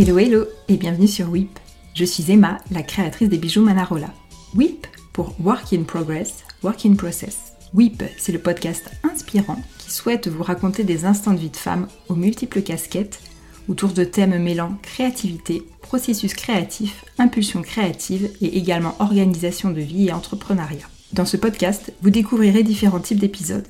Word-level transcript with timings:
Hello 0.00 0.16
hello 0.16 0.44
et 0.68 0.76
bienvenue 0.76 1.08
sur 1.08 1.28
WIP. 1.28 1.58
Je 1.92 2.04
suis 2.04 2.30
Emma, 2.30 2.58
la 2.70 2.84
créatrice 2.84 3.28
des 3.28 3.36
bijoux 3.36 3.64
Manarola. 3.64 4.14
WIP 4.54 4.86
pour 5.12 5.34
Work 5.40 5.72
in 5.72 5.82
Progress, 5.82 6.44
Work 6.62 6.86
in 6.86 6.94
Process. 6.94 7.54
WIP, 7.74 8.04
c'est 8.16 8.30
le 8.30 8.38
podcast 8.38 8.88
inspirant 9.02 9.60
qui 9.80 9.90
souhaite 9.90 10.28
vous 10.28 10.44
raconter 10.44 10.84
des 10.84 11.04
instants 11.04 11.32
de 11.32 11.40
vie 11.40 11.50
de 11.50 11.56
femme 11.56 11.88
aux 12.08 12.14
multiples 12.14 12.62
casquettes 12.62 13.18
autour 13.66 13.88
de 13.88 14.04
thèmes 14.04 14.40
mêlant 14.40 14.78
créativité, 14.82 15.64
processus 15.82 16.32
créatif, 16.32 17.04
impulsion 17.18 17.62
créative 17.62 18.30
et 18.40 18.56
également 18.56 18.94
organisation 19.00 19.72
de 19.72 19.80
vie 19.80 20.06
et 20.06 20.12
entrepreneuriat. 20.12 20.86
Dans 21.12 21.26
ce 21.26 21.36
podcast, 21.36 21.92
vous 22.02 22.10
découvrirez 22.10 22.62
différents 22.62 23.00
types 23.00 23.18
d'épisodes. 23.18 23.66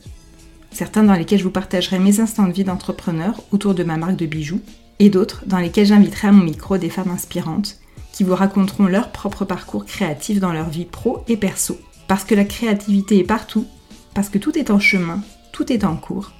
Certains 0.72 1.04
dans 1.04 1.14
lesquels 1.14 1.38
je 1.38 1.44
vous 1.44 1.50
partagerai 1.50 1.98
mes 1.98 2.20
instants 2.20 2.46
de 2.46 2.52
vie 2.52 2.64
d'entrepreneur 2.64 3.42
autour 3.50 3.74
de 3.74 3.82
ma 3.82 3.96
marque 3.96 4.16
de 4.16 4.26
bijoux, 4.26 4.60
et 4.98 5.10
d'autres 5.10 5.42
dans 5.46 5.58
lesquels 5.58 5.86
j'inviterai 5.86 6.28
à 6.28 6.32
mon 6.32 6.44
micro 6.44 6.78
des 6.78 6.90
femmes 6.90 7.10
inspirantes 7.10 7.78
qui 8.12 8.24
vous 8.24 8.34
raconteront 8.34 8.86
leur 8.86 9.12
propre 9.12 9.44
parcours 9.44 9.84
créatif 9.84 10.40
dans 10.40 10.52
leur 10.52 10.68
vie 10.68 10.84
pro 10.84 11.24
et 11.28 11.36
perso. 11.36 11.78
Parce 12.08 12.24
que 12.24 12.34
la 12.34 12.44
créativité 12.44 13.18
est 13.18 13.24
partout, 13.24 13.66
parce 14.14 14.28
que 14.28 14.38
tout 14.38 14.58
est 14.58 14.70
en 14.70 14.80
chemin, 14.80 15.22
tout 15.52 15.72
est 15.72 15.84
en 15.84 15.96
cours. 15.96 16.32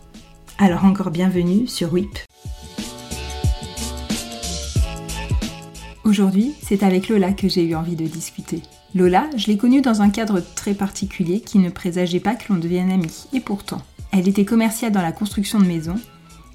Alors 0.59 0.85
encore 0.85 1.11
bienvenue 1.11 1.67
sur 1.67 1.93
WIP. 1.93 2.19
Aujourd'hui, 6.05 6.55
c'est 6.63 6.83
avec 6.83 7.09
Lola 7.09 7.33
que 7.33 7.49
j'ai 7.49 7.65
eu 7.65 7.75
envie 7.75 7.95
de 7.95 8.07
discuter. 8.07 8.63
Lola, 8.95 9.29
je 9.37 9.47
l'ai 9.47 9.59
connue 9.59 9.83
dans 9.83 10.01
un 10.01 10.09
cadre 10.09 10.41
très 10.57 10.73
particulier 10.73 11.41
qui 11.41 11.59
ne 11.59 11.69
présageait 11.69 12.19
pas 12.19 12.35
que 12.35 12.51
l'on 12.51 12.59
devienne 12.59 12.91
amis. 12.91 13.27
Et 13.35 13.41
pourtant, 13.41 13.83
elle 14.11 14.27
était 14.27 14.47
commerciale 14.47 14.91
dans 14.91 15.03
la 15.03 15.13
construction 15.13 15.59
de 15.59 15.67
maisons 15.67 16.01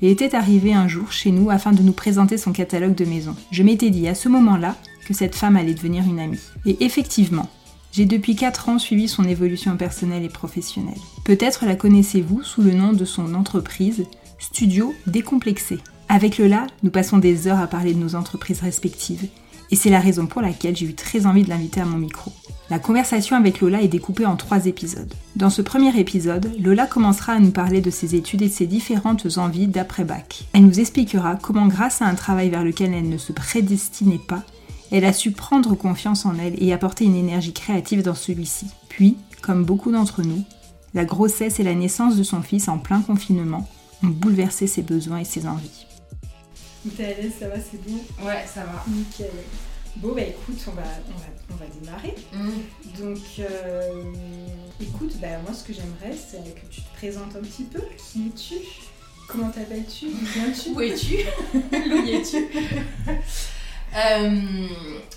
et 0.04 0.12
était 0.12 0.36
arrivée 0.36 0.74
un 0.74 0.90
jour 0.90 1.14
chez 1.14 1.32
nous 1.32 1.50
afin 1.50 1.72
de 1.72 1.82
nous 1.82 1.94
présenter 1.94 2.38
son 2.38 2.52
catalogue 2.52 2.94
de 2.94 3.06
maisons. 3.06 3.38
Je 3.52 3.64
m'étais 3.64 3.90
dit 3.90 4.10
à 4.10 4.16
ce 4.16 4.28
moment-là 4.28 4.76
que 5.08 5.14
cette 5.14 5.34
femme 5.34 5.56
allait 5.56 5.74
devenir 5.74 6.04
une 6.04 6.20
amie. 6.20 6.42
Et 6.66 6.84
effectivement, 6.84 7.50
j'ai 7.94 8.06
depuis 8.06 8.36
4 8.36 8.68
ans 8.68 8.80
suivi 8.80 9.08
son 9.08 9.24
évolution 9.24 9.78
personnelle 9.78 10.26
et 10.26 10.30
professionnelle. 10.30 11.00
Peut-être 11.24 11.66
la 11.66 11.76
connaissez-vous 11.76 12.44
sous 12.44 12.62
le 12.62 12.74
nom 12.74 12.92
de 12.92 13.06
son 13.06 13.34
entreprise 13.34 14.04
Studio 14.40 14.94
Décomplexé. 15.08 15.78
Avec 16.10 16.38
Lola, 16.38 16.68
nous 16.84 16.92
passons 16.92 17.18
des 17.18 17.48
heures 17.48 17.60
à 17.60 17.68
parler 17.68 17.94
de 17.94 18.00
nos 18.00 18.16
entreprises 18.16 18.60
respectives. 18.60 19.30
Et 19.74 19.76
c'est 19.76 19.90
la 19.90 20.00
raison 20.00 20.28
pour 20.28 20.44
laquelle 20.44 20.78
j'ai 20.78 20.86
eu 20.86 20.94
très 20.94 21.26
envie 21.26 21.42
de 21.42 21.50
l'inviter 21.50 21.82
à 21.82 21.86
mon 21.86 21.98
micro. 21.98 22.32
La 22.70 22.78
conversation 22.78 23.36
avec 23.36 23.60
Lola 23.60 23.82
est 23.82 23.88
découpée 23.88 24.28
en 24.28 24.36
trois 24.36 24.68
épisodes. 24.68 25.12
Dans 25.36 25.50
ce 25.50 25.64
premier 25.64 26.00
épisode, 26.00 26.52
Lola 26.60 26.86
commencera 26.86 27.34
à 27.34 27.40
nous 27.40 27.50
parler 27.50 27.82
de 27.82 27.90
ses 27.90 28.14
études 28.14 28.44
et 28.44 28.50
de 28.50 28.54
ses 28.54 28.68
différentes 28.68 29.26
envies 29.40 29.66
d'après-bac. 29.66 30.44
Elle 30.54 30.68
nous 30.68 30.80
expliquera 30.80 31.38
comment 31.38 31.66
grâce 31.66 32.04
à 32.04 32.06
un 32.06 32.14
travail 32.14 32.52
vers 32.52 32.64
lequel 32.64 32.94
elle 32.94 33.10
ne 33.10 33.18
se 33.18 33.34
prédestinait 33.34 34.20
pas, 34.20 34.44
elle 34.92 35.06
a 35.06 35.12
su 35.12 35.32
prendre 35.32 35.74
confiance 35.74 36.28
en 36.28 36.36
elle 36.38 36.54
et 36.64 36.72
apporter 36.72 37.06
une 37.06 37.16
énergie 37.16 37.54
créative 37.54 38.04
dans 38.04 38.14
celui-ci. 38.14 38.68
Puis, 38.90 39.18
comme 39.42 39.66
beaucoup 39.66 39.92
d'entre 39.92 40.22
nous, 40.22 40.44
la 40.94 41.04
grossesse 41.04 41.60
et 41.60 41.64
la 41.64 41.74
naissance 41.74 42.16
de 42.16 42.22
son 42.22 42.44
fils 42.44 42.68
en 42.68 42.78
plein 42.78 43.02
confinement 43.02 43.68
ont 44.04 44.10
bouleversé 44.10 44.68
ses 44.68 44.84
besoins 44.84 45.18
et 45.18 45.26
ses 45.26 45.48
envies. 45.48 45.88
T'es 46.90 47.06
à 47.06 47.08
l'aise, 47.18 47.32
ça 47.40 47.48
va, 47.48 47.56
c'est 47.60 47.82
bon 47.88 47.98
Ouais, 48.26 48.46
ça 48.46 48.66
va. 48.66 48.84
Nickel. 48.88 49.30
Bon, 49.98 50.14
bah 50.14 50.22
écoute, 50.22 50.60
on 50.68 50.72
va, 50.72 50.84
on 51.08 51.18
va, 51.18 51.26
on 51.52 51.56
va 51.56 51.66
démarrer. 51.80 52.16
Mm. 52.34 53.00
Donc, 53.00 53.20
euh, 53.40 54.04
écoute, 54.82 55.14
bah, 55.22 55.40
moi 55.44 55.54
ce 55.54 55.64
que 55.64 55.74
j'aimerais, 55.74 56.18
c'est 56.18 56.44
que 56.56 56.66
tu 56.70 56.82
te 56.82 56.96
présentes 56.98 57.36
un 57.36 57.42
petit 57.42 57.64
peu. 57.64 57.82
Qui 57.98 58.28
es-tu? 58.28 58.56
Comment 59.28 59.50
t'appelles-tu? 59.50 60.08
Viens-tu? 60.10 60.70
Où 60.72 60.82
es-tu? 60.82 61.16
Où 61.54 62.08
es-tu? 62.08 62.48
Euh, 63.96 64.68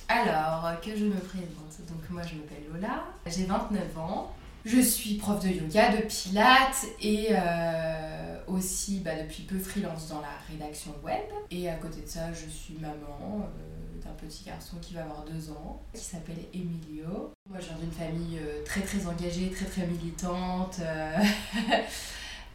Alors, 0.07 0.79
que 0.83 0.91
je 0.95 1.05
me 1.05 1.19
présente. 1.19 1.89
Donc, 1.89 2.11
moi, 2.11 2.21
je 2.23 2.35
m'appelle 2.35 2.65
Lola, 2.71 3.05
j'ai 3.27 3.47
29 3.47 3.99
ans. 3.99 4.35
Je 4.67 4.81
suis 4.81 5.15
prof 5.15 5.41
de 5.45 5.49
yoga, 5.49 5.97
de 5.97 6.03
pilates 6.03 6.87
et 7.01 7.29
euh, 7.31 8.37
aussi 8.49 8.99
bah, 8.99 9.13
depuis 9.15 9.45
peu 9.45 9.61
freelance 9.61 10.09
dans 10.09 10.21
la 10.21 10.37
rédaction 10.51 10.93
web. 11.05 11.23
Et 11.53 11.69
à 11.71 11.75
côté 11.75 12.01
de 12.01 12.09
ça, 12.09 12.33
je 12.33 12.51
suis 12.51 12.75
maman 12.81 13.43
euh, 13.43 14.05
d'un 14.05 14.11
petit 14.15 14.43
garçon 14.43 14.79
qui 14.83 14.95
va 14.95 15.03
avoir 15.03 15.25
deux 15.25 15.53
ans, 15.53 15.81
qui 15.95 16.03
s'appelle 16.03 16.41
Emilio. 16.53 17.33
Moi, 17.49 17.61
je 17.61 17.67
viens 17.67 17.77
d'une 17.77 17.93
famille 17.93 18.41
euh, 18.41 18.65
très 18.65 18.81
très 18.81 19.07
engagée, 19.07 19.51
très 19.51 19.67
très 19.67 19.87
militante, 19.87 20.81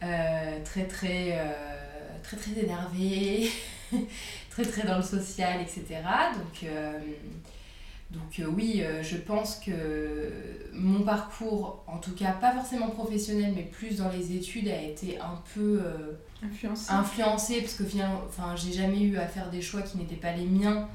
très 0.00 0.86
très 0.86 1.38
très 2.22 2.36
très 2.36 2.60
énervée, 2.60 3.50
très 4.50 4.64
très 4.66 4.86
dans 4.86 4.98
le 4.98 5.02
social, 5.02 5.62
etc. 5.62 6.02
Donc 6.34 6.70
donc 8.12 8.40
euh, 8.40 8.46
oui, 8.46 8.82
euh, 8.82 9.02
je 9.02 9.16
pense 9.16 9.56
que 9.56 10.30
mon 10.72 11.02
parcours, 11.02 11.82
en 11.86 11.96
tout 11.98 12.14
cas 12.14 12.32
pas 12.32 12.52
forcément 12.52 12.90
professionnel, 12.90 13.52
mais 13.56 13.62
plus 13.62 13.96
dans 13.96 14.10
les 14.10 14.36
études, 14.36 14.68
a 14.68 14.80
été 14.80 15.18
un 15.18 15.40
peu 15.54 15.80
euh, 15.82 16.12
influencé 16.42 17.60
parce 17.60 17.74
que 17.74 17.84
finalement, 17.84 18.20
enfin, 18.28 18.54
j'ai 18.54 18.72
jamais 18.72 19.00
eu 19.00 19.16
à 19.16 19.26
faire 19.26 19.50
des 19.50 19.62
choix 19.62 19.80
qui 19.82 19.96
n'étaient 19.96 20.16
pas 20.16 20.32
les 20.32 20.44
miens. 20.44 20.88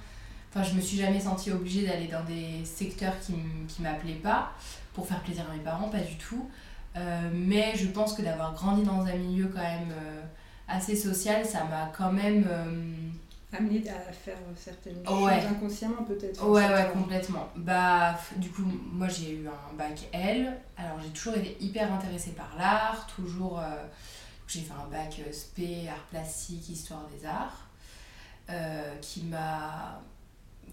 Enfin, 0.50 0.63
je 0.63 0.75
me 0.75 0.81
suis 0.81 0.97
jamais 0.97 1.19
sentie 1.19 1.51
obligée 1.51 1.88
d'aller 1.88 2.07
dans 2.07 2.23
des 2.23 2.63
secteurs 2.66 3.19
qui, 3.19 3.34
qui 3.67 3.81
m'appelaient 3.81 4.13
pas 4.13 4.51
pour 4.94 5.07
faire 5.07 5.22
plaisir 5.22 5.45
à 5.49 5.55
mes 5.55 5.63
parents, 5.63 5.89
pas 5.89 5.99
du 5.99 6.16
tout. 6.17 6.49
Mais 7.31 7.75
je 7.75 7.85
pense 7.85 8.13
que 8.13 8.23
d'avoir 8.23 8.55
grandi 8.55 8.81
dans 8.81 9.01
un 9.01 9.13
milieu 9.13 9.51
quand 9.53 9.61
même 9.61 9.94
assez 10.67 10.95
social, 10.95 11.45
ça 11.45 11.63
m'a 11.66 11.91
quand 11.95 12.11
même. 12.11 12.45
Amenée 13.53 13.81
à 13.90 14.12
faire 14.12 14.35
certaines 14.58 14.97
Ouais. 15.08 15.40
choses 15.41 15.50
inconsciemment 15.52 16.03
peut-être. 16.03 16.46
Ouais, 16.46 16.68
ouais, 16.68 16.90
complètement. 16.91 17.47
Bah, 17.56 18.19
du 18.35 18.50
coup, 18.50 18.63
moi 18.91 19.08
j'ai 19.08 19.31
eu 19.31 19.47
un 19.47 19.74
bac 19.78 20.09
L. 20.12 20.53
Alors 20.75 21.00
j'ai 21.02 21.09
toujours 21.09 21.35
été 21.38 21.56
hyper 21.62 21.91
intéressée 21.94 22.31
par 22.31 22.56
l'art, 22.58 23.08
toujours. 23.08 23.59
euh, 23.59 23.63
j'ai 24.47 24.59
fait 24.62 24.74
un 24.74 24.90
bac 24.90 25.22
euh, 25.25 25.31
spé, 25.31 25.88
art 25.90 26.03
plastique, 26.09 26.68
histoire 26.69 27.06
des 27.13 27.25
arts, 27.25 27.68
euh, 28.50 28.96
qui 29.02 29.24
m'a 29.24 30.02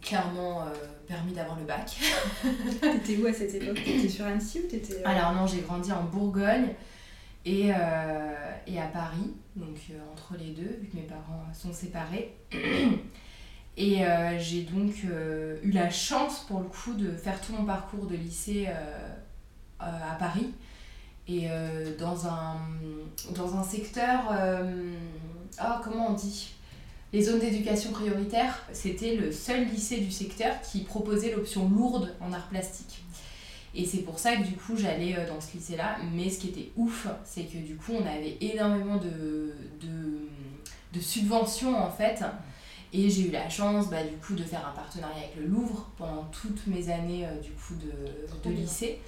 clairement 0.03 0.63
euh, 0.63 0.65
permis 1.07 1.33
d'avoir 1.33 1.59
le 1.59 1.65
bac. 1.65 1.97
T'étais 2.81 3.17
où 3.23 3.27
à 3.27 3.33
cette 3.33 3.55
époque? 3.55 3.83
T'étais 3.85 4.09
sur 4.09 4.27
Annecy 4.27 4.61
ou 4.65 4.69
t'étais. 4.69 5.03
Alors 5.05 5.33
non, 5.33 5.47
j'ai 5.47 5.61
grandi 5.61 5.91
en 5.93 6.03
Bourgogne 6.03 6.75
et, 7.45 7.71
euh, 7.71 8.35
et 8.67 8.81
à 8.81 8.87
Paris, 8.87 9.35
donc 9.57 9.77
euh, 9.91 9.99
entre 10.13 10.35
les 10.39 10.51
deux, 10.51 10.79
vu 10.81 10.89
que 10.89 10.97
mes 10.97 11.03
parents 11.03 11.45
sont 11.53 11.73
séparés. 11.73 12.37
Et 13.77 14.07
euh, 14.07 14.39
j'ai 14.39 14.63
donc 14.63 14.93
eu 15.03 15.73
la 15.73 15.91
chance 15.91 16.45
pour 16.47 16.61
le 16.61 16.67
coup 16.67 16.95
de 16.95 17.11
faire 17.11 17.41
tout 17.41 17.53
mon 17.55 17.65
parcours 17.65 18.07
de 18.07 18.15
lycée 18.15 18.69
à 19.81 20.15
Paris 20.17 20.53
et 21.27 21.49
dans, 21.99 22.27
un, 22.27 22.57
dans 23.35 23.57
un 23.57 23.65
secteur, 23.65 24.29
euh, 24.31 24.95
ah, 25.59 25.81
comment 25.83 26.11
on 26.11 26.13
dit? 26.13 26.53
Les 27.13 27.23
zones 27.23 27.39
d'éducation 27.39 27.93
prioritaire, 27.93 28.63
c'était 28.73 29.15
le 29.15 29.31
seul 29.31 29.67
lycée 29.67 29.99
du 29.99 30.11
secteur 30.11 30.61
qui 30.61 30.81
proposait 30.81 31.33
l'option 31.33 31.69
lourde 31.69 32.15
en 32.21 32.33
art 32.33 32.49
plastique. 32.49 33.05
Et 33.75 33.85
c'est 33.85 34.03
pour 34.03 34.19
ça 34.19 34.37
que 34.37 34.43
du 34.43 34.55
coup 34.55 34.77
j'allais 34.77 35.17
euh, 35.17 35.27
dans 35.29 35.41
ce 35.41 35.53
lycée-là. 35.55 35.97
Mais 36.13 36.31
ce 36.31 36.39
qui 36.39 36.49
était 36.49 36.71
ouf, 36.77 37.09
c'est 37.25 37.45
que 37.45 37.59
du 37.59 37.77
coup 37.77 37.93
on 37.93 38.07
avait 38.07 38.37
énormément 38.41 38.97
de, 38.97 39.53
de, 39.81 40.29
de 40.93 41.01
subventions 41.01 41.77
en 41.77 41.91
fait. 41.91 42.25
Et 42.93 43.11
j'ai 43.11 43.29
eu 43.29 43.31
la 43.33 43.49
chance 43.49 43.91
bah, 43.91 44.05
du 44.05 44.17
coup 44.19 44.35
de 44.35 44.45
faire 44.45 44.65
un 44.69 44.71
partenariat 44.71 45.17
avec 45.17 45.37
le 45.37 45.47
Louvre 45.47 45.91
pendant 45.97 46.23
toutes 46.31 46.67
mes 46.69 46.89
années 46.89 47.27
euh, 47.27 47.41
du 47.41 47.51
coup 47.51 47.75
de, 47.75 48.49
de 48.49 48.55
lycée. 48.55 49.01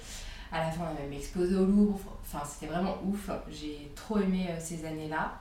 À 0.51 0.59
la 0.65 0.71
fin 0.71 0.83
on 0.83 0.97
a 0.97 1.01
même 1.01 1.13
exposé 1.13 1.55
au 1.55 1.65
Louvre. 1.65 2.17
Enfin 2.21 2.43
c'était 2.45 2.71
vraiment 2.71 2.97
ouf. 3.05 3.29
J'ai 3.49 3.89
trop 3.95 4.19
aimé 4.19 4.47
euh, 4.49 4.57
ces 4.59 4.85
années-là. 4.85 5.39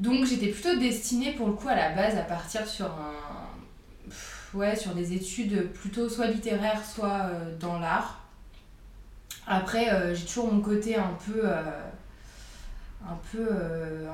Donc 0.00 0.24
j'étais 0.24 0.48
plutôt 0.48 0.76
destinée 0.78 1.32
pour 1.34 1.46
le 1.46 1.52
coup 1.52 1.68
à 1.68 1.76
la 1.76 1.90
base 1.90 2.16
à 2.16 2.22
partir 2.22 2.66
sur 2.66 2.86
un 2.86 3.12
pff, 4.08 4.39
sur 4.76 4.94
des 4.94 5.12
études 5.12 5.72
plutôt 5.72 6.08
soit 6.08 6.26
littéraires 6.26 6.84
soit 6.84 7.22
euh, 7.24 7.56
dans 7.58 7.78
l'art. 7.78 8.20
Après 9.46 9.92
euh, 9.92 10.14
j'ai 10.14 10.26
toujours 10.26 10.52
mon 10.52 10.60
côté 10.60 10.96
un 10.96 11.16
peu 11.24 11.42
euh, 11.44 11.62
un 13.08 13.18
peu 13.32 13.48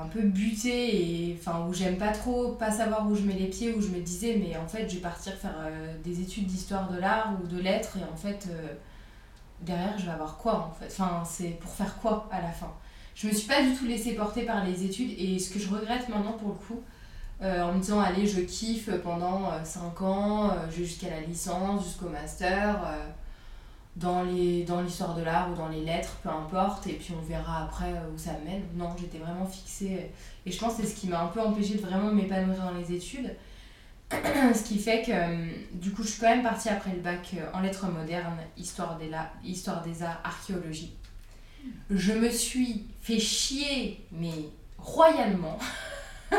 un 0.01 0.07
peu 0.07 0.21
buté 0.21 1.29
et 1.29 1.37
enfin 1.39 1.65
où 1.67 1.73
j'aime 1.73 1.97
pas 1.97 2.11
trop 2.11 2.53
pas 2.53 2.71
savoir 2.71 3.09
où 3.09 3.15
je 3.15 3.23
mets 3.23 3.33
les 3.33 3.47
pieds 3.47 3.73
où 3.73 3.81
je 3.81 3.89
me 3.89 3.99
disais 3.99 4.41
mais 4.41 4.55
en 4.57 4.67
fait 4.67 4.87
je 4.87 4.95
vais 4.95 5.01
partir 5.01 5.33
faire 5.33 5.57
des 6.03 6.21
études 6.21 6.45
d'histoire 6.45 6.89
de 6.89 6.97
l'art 6.97 7.33
ou 7.41 7.47
de 7.47 7.59
lettres 7.59 7.97
et 7.97 8.13
en 8.13 8.15
fait 8.15 8.47
derrière 9.61 9.97
je 9.97 10.05
vais 10.05 10.11
avoir 10.11 10.37
quoi 10.37 10.69
en 10.69 10.71
fait? 10.71 10.87
Enfin 10.87 11.23
c'est 11.25 11.59
pour 11.59 11.71
faire 11.71 11.97
quoi 11.97 12.29
à 12.31 12.41
la 12.41 12.51
fin? 12.51 12.71
Je 13.13 13.27
me 13.27 13.33
suis 13.33 13.47
pas 13.47 13.63
du 13.63 13.73
tout 13.73 13.85
laissée 13.85 14.13
porter 14.13 14.43
par 14.43 14.63
les 14.63 14.85
études 14.85 15.11
et 15.17 15.39
ce 15.39 15.49
que 15.49 15.59
je 15.59 15.67
regrette 15.67 16.07
maintenant 16.07 16.33
pour 16.33 16.49
le 16.49 16.53
coup, 16.53 16.81
euh, 17.41 17.63
en 17.63 17.73
me 17.73 17.79
disant 17.79 17.99
allez 17.99 18.25
je 18.25 18.41
kiffe 18.41 18.89
pendant 19.03 19.63
5 19.63 20.01
ans, 20.01 20.49
euh, 20.49 20.53
je 20.71 20.77
vais 20.77 20.85
jusqu'à 20.85 21.09
la 21.09 21.21
licence, 21.21 21.83
jusqu'au 21.83 22.09
master, 22.09 22.81
euh, 22.83 23.05
dans 23.95 24.23
les 24.23 24.63
dans 24.63 24.81
l'histoire 24.81 25.15
de 25.15 25.21
l'art 25.21 25.51
ou 25.51 25.55
dans 25.55 25.69
les 25.69 25.81
lettres, 25.81 26.17
peu 26.23 26.29
importe, 26.29 26.87
et 26.87 26.93
puis 26.93 27.13
on 27.17 27.23
verra 27.23 27.65
après 27.65 27.91
euh, 27.91 28.13
où 28.13 28.17
ça 28.17 28.31
mène. 28.43 28.63
Non, 28.75 28.89
j'étais 28.99 29.19
vraiment 29.19 29.45
fixée 29.45 30.11
et 30.45 30.51
je 30.51 30.59
pense 30.59 30.75
que 30.75 30.83
c'est 30.83 30.89
ce 30.89 30.95
qui 30.95 31.07
m'a 31.07 31.21
un 31.21 31.27
peu 31.27 31.41
empêché 31.41 31.75
de 31.75 31.81
vraiment 31.81 32.11
m'épanouir 32.11 32.57
dans 32.57 32.73
les 32.73 32.91
études. 32.91 33.35
ce 34.11 34.63
qui 34.63 34.79
fait 34.79 35.01
que 35.03 35.75
du 35.75 35.91
coup 35.91 36.01
je 36.01 36.07
suis 36.07 36.21
quand 36.21 36.29
même 36.29 36.43
partie 36.43 36.69
après 36.69 36.91
le 36.91 37.01
bac 37.01 37.35
en 37.53 37.59
lettres 37.59 37.87
modernes, 37.87 38.39
histoire 38.55 38.97
des, 38.97 39.11
histoire 39.43 39.83
des 39.83 40.01
arts, 40.01 40.21
archéologie. 40.23 40.95
Je 41.89 42.13
me 42.13 42.29
suis 42.29 42.85
fait 43.01 43.19
chier, 43.19 44.03
mais 44.11 44.49
royalement. 44.77 45.59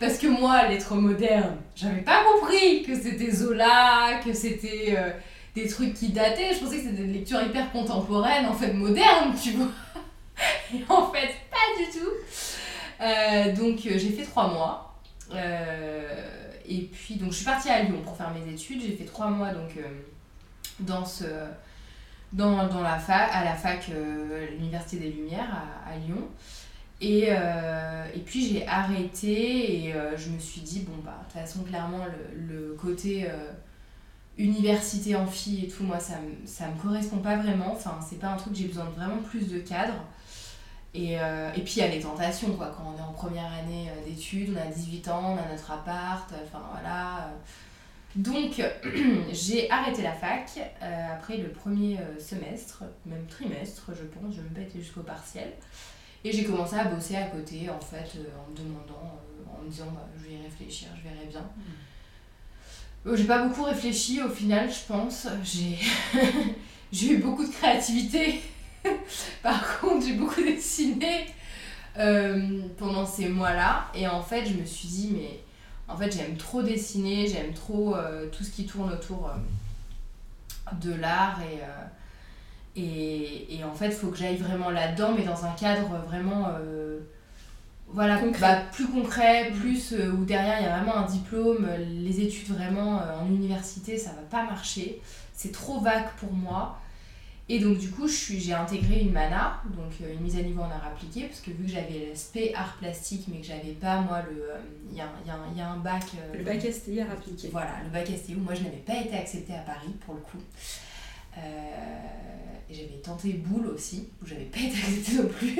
Parce 0.00 0.18
que 0.18 0.26
moi, 0.26 0.66
lettres 0.68 0.94
modernes, 0.94 1.56
j'avais 1.76 2.00
pas 2.02 2.24
compris 2.24 2.82
que 2.82 2.94
c'était 2.94 3.30
Zola, 3.30 4.20
que 4.24 4.32
c'était 4.32 4.96
des 5.54 5.68
trucs 5.68 5.94
qui 5.94 6.08
dataient. 6.08 6.54
Je 6.54 6.60
pensais 6.60 6.76
que 6.76 6.82
c'était 6.82 7.02
des 7.02 7.12
lectures 7.12 7.42
hyper 7.42 7.70
contemporaines, 7.70 8.46
en 8.46 8.54
fait 8.54 8.72
modernes, 8.72 9.34
tu 9.40 9.52
vois. 9.52 9.68
Et 10.74 10.82
en 10.88 11.10
fait, 11.10 11.34
pas 11.50 11.76
du 11.78 11.98
tout. 11.98 12.10
Euh, 13.00 13.54
donc 13.54 13.86
euh, 13.86 13.98
j'ai 13.98 14.10
fait 14.10 14.24
trois 14.24 14.48
mois. 14.48 14.94
Euh, 15.32 16.58
et 16.68 16.82
puis 16.92 17.14
donc 17.14 17.30
je 17.30 17.36
suis 17.36 17.44
partie 17.44 17.70
à 17.70 17.82
Lyon 17.82 18.00
pour 18.04 18.16
faire 18.16 18.30
mes 18.30 18.52
études. 18.52 18.82
J'ai 18.82 18.96
fait 18.96 19.04
trois 19.04 19.28
mois 19.28 19.52
donc 19.52 19.78
dans 20.80 21.04
ce 21.04 21.24
dans, 22.32 22.68
dans 22.68 22.82
la 22.82 22.98
fac, 22.98 23.28
à 23.32 23.44
la 23.44 23.54
fac 23.54 23.90
l'université 24.52 24.98
des 24.98 25.10
Lumières 25.10 25.64
à 25.86 25.96
Lyon. 25.96 26.28
Et, 27.00 27.28
et, 27.28 28.20
puis 28.24 28.46
j'ai 28.46 28.66
arrêté 28.66 29.86
et 29.86 29.94
je 30.16 30.28
me 30.30 30.38
suis 30.38 30.60
dit, 30.60 30.80
bon, 30.80 31.02
bah, 31.02 31.16
de 31.20 31.32
toute 31.32 31.40
façon, 31.40 31.62
clairement, 31.62 32.04
le, 32.04 32.54
le 32.54 32.74
côté 32.74 33.26
université 34.38 35.16
amphi 35.16 35.64
et 35.64 35.68
tout, 35.68 35.84
moi, 35.84 35.98
ça, 35.98 36.14
ça 36.44 36.68
me 36.68 36.80
correspond 36.80 37.18
pas 37.18 37.36
vraiment. 37.36 37.72
Enfin, 37.72 37.98
c'est 38.06 38.18
pas 38.18 38.28
un 38.28 38.36
truc, 38.36 38.54
j'ai 38.54 38.66
besoin 38.66 38.86
de 38.86 38.90
vraiment 38.90 39.18
plus 39.22 39.48
de 39.48 39.58
cadre. 39.58 39.94
Et, 40.92 41.20
euh, 41.20 41.52
et 41.52 41.60
puis 41.60 41.74
il 41.76 41.78
y 41.78 41.82
a 41.82 41.88
les 41.88 42.00
tentations, 42.00 42.52
quoi. 42.56 42.74
Quand 42.76 42.94
on 42.94 42.98
est 42.98 43.02
en 43.02 43.12
première 43.12 43.52
année 43.52 43.88
euh, 43.90 44.08
d'études, 44.08 44.50
on 44.56 44.60
a 44.60 44.66
18 44.66 45.08
ans, 45.08 45.34
on 45.34 45.38
a 45.38 45.50
notre 45.50 45.70
appart, 45.70 46.32
enfin 46.32 46.62
voilà. 46.72 47.30
Donc 48.16 48.60
j'ai 49.32 49.70
arrêté 49.70 50.02
la 50.02 50.12
fac 50.12 50.50
euh, 50.58 51.06
après 51.14 51.36
le 51.36 51.50
premier 51.50 51.98
semestre, 52.18 52.82
même 53.06 53.24
trimestre, 53.26 53.90
je 53.90 54.02
pense, 54.04 54.34
je 54.34 54.40
pas 54.40 54.62
été 54.62 54.80
jusqu'au 54.80 55.02
partiel. 55.02 55.52
Et 56.24 56.32
j'ai 56.32 56.44
commencé 56.44 56.76
à 56.76 56.84
bosser 56.84 57.16
à 57.16 57.24
côté, 57.24 57.68
en 57.70 57.80
fait, 57.80 58.18
en 58.36 58.50
me 58.50 58.56
demandant, 58.56 59.20
en 59.46 59.62
me 59.62 59.70
disant, 59.70 59.86
bah, 59.94 60.06
je 60.18 60.28
vais 60.28 60.34
y 60.34 60.42
réfléchir, 60.42 60.88
je 60.96 61.08
verrai 61.08 61.26
bien. 61.26 61.40
Mmh. 61.40 61.62
Euh, 63.06 63.16
j'ai 63.16 63.24
pas 63.24 63.42
beaucoup 63.46 63.62
réfléchi 63.62 64.22
au 64.22 64.28
final, 64.28 64.68
je 64.70 64.92
pense. 64.92 65.26
J'ai 66.92 67.12
eu 67.14 67.18
beaucoup 67.18 67.46
de 67.46 67.50
créativité. 67.50 68.40
Par 69.42 69.80
contre, 69.80 70.06
j'ai 70.06 70.12
beaucoup 70.14 70.42
dessiné 70.42 71.26
euh, 71.98 72.60
pendant 72.76 73.06
ces 73.06 73.28
mois-là. 73.28 73.86
Et 73.94 74.06
en 74.06 74.22
fait, 74.22 74.44
je 74.44 74.54
me 74.54 74.66
suis 74.66 74.88
dit, 74.88 75.10
mais 75.12 75.40
en 75.88 75.96
fait, 75.96 76.14
j'aime 76.14 76.36
trop 76.36 76.62
dessiner, 76.62 77.26
j'aime 77.26 77.54
trop 77.54 77.96
euh, 77.96 78.28
tout 78.28 78.44
ce 78.44 78.50
qui 78.50 78.66
tourne 78.66 78.92
autour 78.92 79.30
de 80.80 80.92
l'art. 80.92 81.40
Et, 81.40 81.60
et, 82.76 83.58
et, 83.58 83.64
en 83.64 83.74
fait, 83.74 83.86
il 83.86 83.92
faut 83.92 84.08
que 84.08 84.16
j'aille 84.16 84.36
vraiment 84.36 84.70
là-dedans, 84.70 85.12
mais 85.16 85.24
dans 85.24 85.44
un 85.44 85.52
cadre 85.52 85.88
vraiment 86.06 86.46
voilà, 87.92 88.20
Bah, 88.40 88.62
plus 88.72 88.86
concret, 88.86 89.50
plus 89.60 89.92
euh, 89.92 90.12
où 90.12 90.24
derrière 90.24 90.60
il 90.60 90.64
y 90.64 90.66
a 90.66 90.76
vraiment 90.76 90.96
un 90.96 91.06
diplôme, 91.06 91.68
les 91.78 92.20
études 92.20 92.48
vraiment 92.48 93.00
euh, 93.00 93.18
en 93.20 93.26
université, 93.26 93.98
ça 93.98 94.10
va 94.10 94.22
pas 94.22 94.44
marcher. 94.44 95.00
C'est 95.32 95.52
trop 95.52 95.80
vague 95.80 96.08
pour 96.18 96.32
moi. 96.32 96.78
Et 97.48 97.58
donc 97.58 97.78
du 97.78 97.90
coup, 97.90 98.06
j'ai 98.06 98.52
intégré 98.52 99.00
une 99.00 99.10
MANA, 99.10 99.60
donc 99.76 99.92
euh, 100.02 100.12
une 100.12 100.20
mise 100.20 100.36
à 100.36 100.42
niveau 100.42 100.60
en 100.60 100.70
art 100.70 100.86
appliqué, 100.86 101.24
parce 101.24 101.40
que 101.40 101.50
vu 101.50 101.64
que 101.64 101.70
j'avais 101.70 102.06
l'aspect 102.10 102.52
art 102.54 102.76
plastique, 102.78 103.26
mais 103.26 103.40
que 103.40 103.46
j'avais 103.46 103.72
pas, 103.72 104.00
moi, 104.02 104.22
le 104.30 104.44
il 104.92 104.96
y, 104.96 105.00
a, 105.00 105.06
y, 105.24 105.58
y, 105.58 105.60
a, 105.60 105.68
un 105.68 105.78
bac... 105.78 106.04
le 106.32 106.44
bac 106.44 106.60
STI 106.60 107.00
art 107.00 107.10
appliqué. 107.10 107.48
Voilà, 107.50 107.72
le 107.82 107.90
bac 107.90 108.06
STI, 108.06 108.36
où 108.36 108.40
moi 108.40 108.54
je 108.54 108.62
n'avais 108.62 108.76
pas 108.76 108.96
été 108.98 109.16
acceptée 109.16 109.54
à 109.54 109.62
Paris, 109.62 109.96
pour 110.06 110.14
le 110.14 110.20
coup. 110.20 110.38
Et 112.70 112.74
j'avais 112.74 113.00
tenté 113.02 113.32
boule 113.32 113.66
aussi, 113.68 114.08
où 114.22 114.26
j'avais 114.26 114.44
pas 114.44 114.58
été 114.60 114.76
acceptée 114.76 115.22
non 115.22 115.28
plus. 115.28 115.56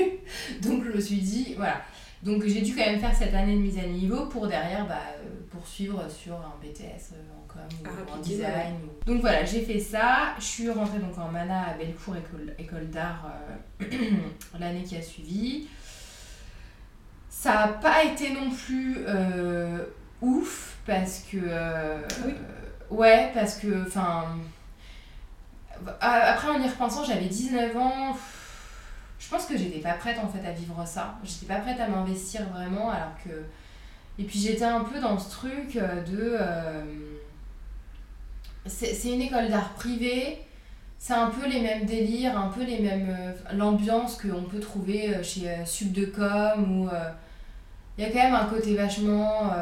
donc 0.63 0.85
je 0.85 0.97
me 0.97 1.01
suis 1.01 1.21
dit, 1.21 1.55
voilà 1.57 1.83
donc 2.23 2.45
j'ai 2.47 2.61
dû 2.61 2.75
quand 2.75 2.85
même 2.85 3.01
faire 3.01 3.15
cette 3.15 3.33
année 3.35 3.55
de 3.55 3.61
mise 3.61 3.79
à 3.79 3.87
niveau 3.87 4.27
pour 4.27 4.47
derrière 4.47 4.87
bah, 4.87 5.01
euh, 5.17 5.29
poursuivre 5.51 6.05
sur 6.11 6.35
un 6.35 6.55
BTS 6.63 7.15
euh, 7.15 7.23
en 7.35 7.47
com 7.49 7.63
ou 7.83 8.13
en 8.13 8.21
design. 8.21 8.75
Donc 9.07 9.23
voilà, 9.23 9.45
j'ai 9.47 9.63
fait 9.63 9.81
ça. 9.81 10.35
Je 10.39 10.45
suis 10.45 10.71
rentrée 10.71 10.99
donc 10.99 11.17
en 11.17 11.29
MANA 11.29 11.71
à 11.71 11.75
Bellecour 11.75 12.17
École, 12.17 12.55
école 12.59 12.91
d'Art 12.91 13.33
euh, 13.81 13.87
l'année 14.61 14.83
qui 14.83 14.97
a 14.97 15.03
suivi. 15.03 15.67
Ça 17.31 17.55
n'a 17.55 17.69
pas 17.69 18.05
été 18.05 18.35
non 18.35 18.51
plus 18.51 18.99
ouf 20.21 20.77
parce 20.85 21.21
que... 21.21 21.39
oui. 22.27 22.35
Ouais, 22.91 23.31
parce 23.33 23.55
que... 23.55 23.87
Enfin... 23.87 24.27
Après 26.01 26.49
en 26.49 26.61
y 26.61 26.69
repensant, 26.69 27.05
j'avais 27.05 27.27
19 27.27 27.77
ans 27.77 28.17
je 29.21 29.29
pense 29.29 29.47
que 29.47 29.57
j'étais 29.57 29.79
pas 29.81 29.93
prête 29.93 30.19
en 30.19 30.29
fait 30.29 30.45
à 30.49 30.51
vivre 30.51 30.83
ça. 30.87 31.15
J'étais 31.23 31.47
pas 31.47 31.61
prête 31.61 31.79
à 31.79 31.87
m'investir 31.87 32.49
vraiment 32.49 32.91
alors 32.91 33.15
que. 33.23 33.31
Et 34.19 34.25
puis 34.25 34.39
j'étais 34.39 34.65
un 34.65 34.81
peu 34.81 34.99
dans 34.99 35.19
ce 35.19 35.31
truc 35.31 35.77
euh, 35.77 36.03
de. 36.03 36.37
Euh, 36.41 36.85
c'est 38.67 39.13
une 39.13 39.23
école 39.23 39.49
d'art 39.49 39.71
privée, 39.75 40.39
c'est 40.99 41.15
un 41.15 41.29
peu 41.29 41.49
les 41.49 41.61
mêmes 41.61 41.85
délires, 41.85 42.39
un 42.39 42.49
peu 42.49 42.65
les 42.65 42.81
mêmes. 42.81 43.15
Euh, 43.17 43.33
l'ambiance 43.55 44.21
qu'on 44.21 44.45
peut 44.45 44.61
trouver 44.61 45.23
chez 45.23 45.49
Subdecom 45.65 46.83
ou. 46.83 46.89
Il 47.99 48.05
y 48.05 48.07
a 48.07 48.11
quand 48.11 48.23
même 48.23 48.35
un 48.35 48.47
côté 48.47 48.75
vachement. 48.75 49.53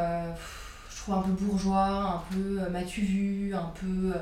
je 0.89 0.97
trouve 0.97 1.15
un 1.15 1.21
peu 1.21 1.31
bourgeois, 1.31 1.85
un 1.85 2.23
peu 2.31 2.69
m'as-tu 2.71 3.01
vu, 3.01 3.53
un 3.53 3.71
peu 3.75 4.13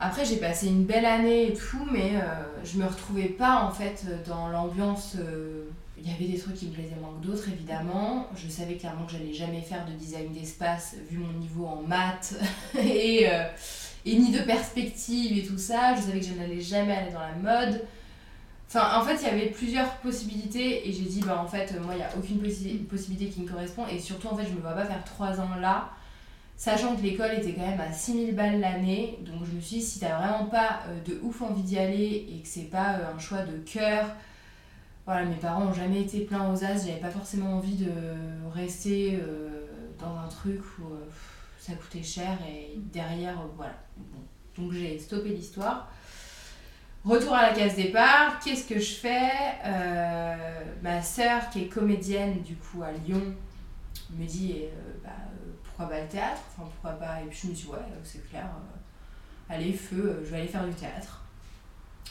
après, 0.00 0.24
j'ai 0.24 0.36
passé 0.36 0.68
une 0.68 0.84
belle 0.84 1.04
année 1.04 1.48
et 1.48 1.54
tout, 1.54 1.84
mais 1.90 2.12
euh, 2.14 2.44
je 2.64 2.78
me 2.78 2.86
retrouvais 2.86 3.28
pas 3.28 3.62
en 3.64 3.72
fait 3.72 4.06
dans 4.26 4.48
l'ambiance. 4.48 5.16
Euh, 5.18 5.64
il 6.00 6.08
y 6.08 6.14
avait 6.14 6.26
des 6.26 6.38
trucs 6.38 6.54
qui 6.54 6.66
me 6.66 6.72
plaisaient 6.72 6.94
moins 7.00 7.12
que 7.20 7.26
d'autres, 7.26 7.48
évidemment. 7.48 8.28
Je 8.36 8.48
savais 8.48 8.76
clairement 8.76 9.04
que 9.06 9.12
j'allais 9.12 9.32
jamais 9.32 9.60
faire 9.60 9.84
de 9.84 9.92
design 9.92 10.32
d'espace 10.32 10.94
vu 11.10 11.18
mon 11.18 11.32
niveau 11.32 11.66
en 11.66 11.82
maths 11.82 12.34
et, 12.78 13.28
euh, 13.28 13.42
et 14.06 14.16
ni 14.16 14.30
de 14.30 14.42
perspective 14.42 15.36
et 15.36 15.42
tout 15.42 15.58
ça. 15.58 15.96
Je 15.96 16.02
savais 16.02 16.20
que 16.20 16.26
je 16.26 16.34
n'allais 16.34 16.60
jamais 16.60 16.94
aller 16.94 17.10
dans 17.10 17.18
la 17.18 17.66
mode. 17.66 17.84
Enfin, 18.68 19.00
en 19.00 19.02
fait, 19.02 19.16
il 19.16 19.24
y 19.24 19.30
avait 19.30 19.50
plusieurs 19.50 19.96
possibilités 19.96 20.88
et 20.88 20.92
j'ai 20.92 21.06
dit, 21.06 21.22
bah 21.26 21.42
en 21.42 21.48
fait, 21.48 21.74
moi, 21.80 21.94
il 21.94 21.96
n'y 21.96 22.02
a 22.04 22.10
aucune 22.16 22.38
possibilité 22.84 23.30
qui 23.30 23.40
me 23.40 23.48
correspond 23.48 23.86
et 23.90 23.98
surtout, 23.98 24.28
en 24.28 24.36
fait, 24.36 24.44
je 24.44 24.52
me 24.52 24.60
vois 24.60 24.74
pas 24.74 24.84
faire 24.84 25.02
trois 25.02 25.40
ans 25.40 25.56
là 25.60 25.90
Sachant 26.58 26.96
que 26.96 27.02
l'école 27.02 27.34
était 27.34 27.52
quand 27.52 27.64
même 27.64 27.80
à 27.80 27.92
6000 27.92 28.34
balles 28.34 28.58
l'année, 28.58 29.20
donc 29.20 29.46
je 29.48 29.54
me 29.54 29.60
suis 29.60 29.76
dit, 29.76 29.82
si 29.82 30.00
t'as 30.00 30.18
vraiment 30.18 30.46
pas 30.46 30.80
euh, 30.88 31.00
de 31.04 31.20
ouf 31.22 31.40
envie 31.40 31.62
d'y 31.62 31.78
aller 31.78 32.26
et 32.28 32.42
que 32.42 32.48
c'est 32.48 32.62
pas 32.62 32.94
euh, 32.94 33.14
un 33.14 33.18
choix 33.20 33.42
de 33.42 33.58
cœur, 33.58 34.06
voilà, 35.06 35.24
mes 35.24 35.36
parents 35.36 35.66
ont 35.66 35.72
jamais 35.72 36.02
été 36.02 36.22
pleins 36.22 36.52
aux 36.52 36.64
as, 36.64 36.84
j'avais 36.84 36.98
pas 37.00 37.10
forcément 37.10 37.58
envie 37.58 37.76
de 37.76 37.92
rester 38.52 39.20
euh, 39.22 39.66
dans 40.00 40.18
un 40.18 40.26
truc 40.26 40.60
où 40.80 40.86
ça 41.60 41.74
coûtait 41.74 42.02
cher 42.02 42.36
et 42.48 42.76
derrière, 42.92 43.36
voilà. 43.56 43.74
Donc 44.58 44.72
j'ai 44.72 44.98
stoppé 44.98 45.28
l'histoire. 45.28 45.88
Retour 47.04 47.34
à 47.34 47.42
la 47.42 47.54
case 47.54 47.76
départ, 47.76 48.40
qu'est-ce 48.40 48.66
que 48.66 48.80
je 48.80 48.94
fais 48.94 49.30
Ma 50.82 51.02
sœur, 51.02 51.50
qui 51.50 51.62
est 51.62 51.68
comédienne 51.68 52.42
du 52.42 52.56
coup 52.56 52.82
à 52.82 52.90
Lyon, 52.90 53.22
me 54.10 54.26
dit 54.26 54.64
bah, 55.04 55.10
pourquoi 55.78 55.96
pas 55.96 56.02
le 56.02 56.08
théâtre 56.08 56.40
Enfin, 56.50 56.68
pourquoi 56.68 56.98
pas 56.98 57.20
Et 57.20 57.26
puis 57.28 57.38
je 57.40 57.48
me 57.48 57.54
suis 57.54 57.66
dit, 57.66 57.72
ouais, 57.72 57.78
c'est 58.02 58.28
clair, 58.28 58.46
euh, 58.46 59.54
allez, 59.54 59.72
feu, 59.72 60.16
euh, 60.18 60.24
je 60.24 60.30
vais 60.30 60.38
aller 60.38 60.48
faire 60.48 60.66
du 60.66 60.74
théâtre. 60.74 61.22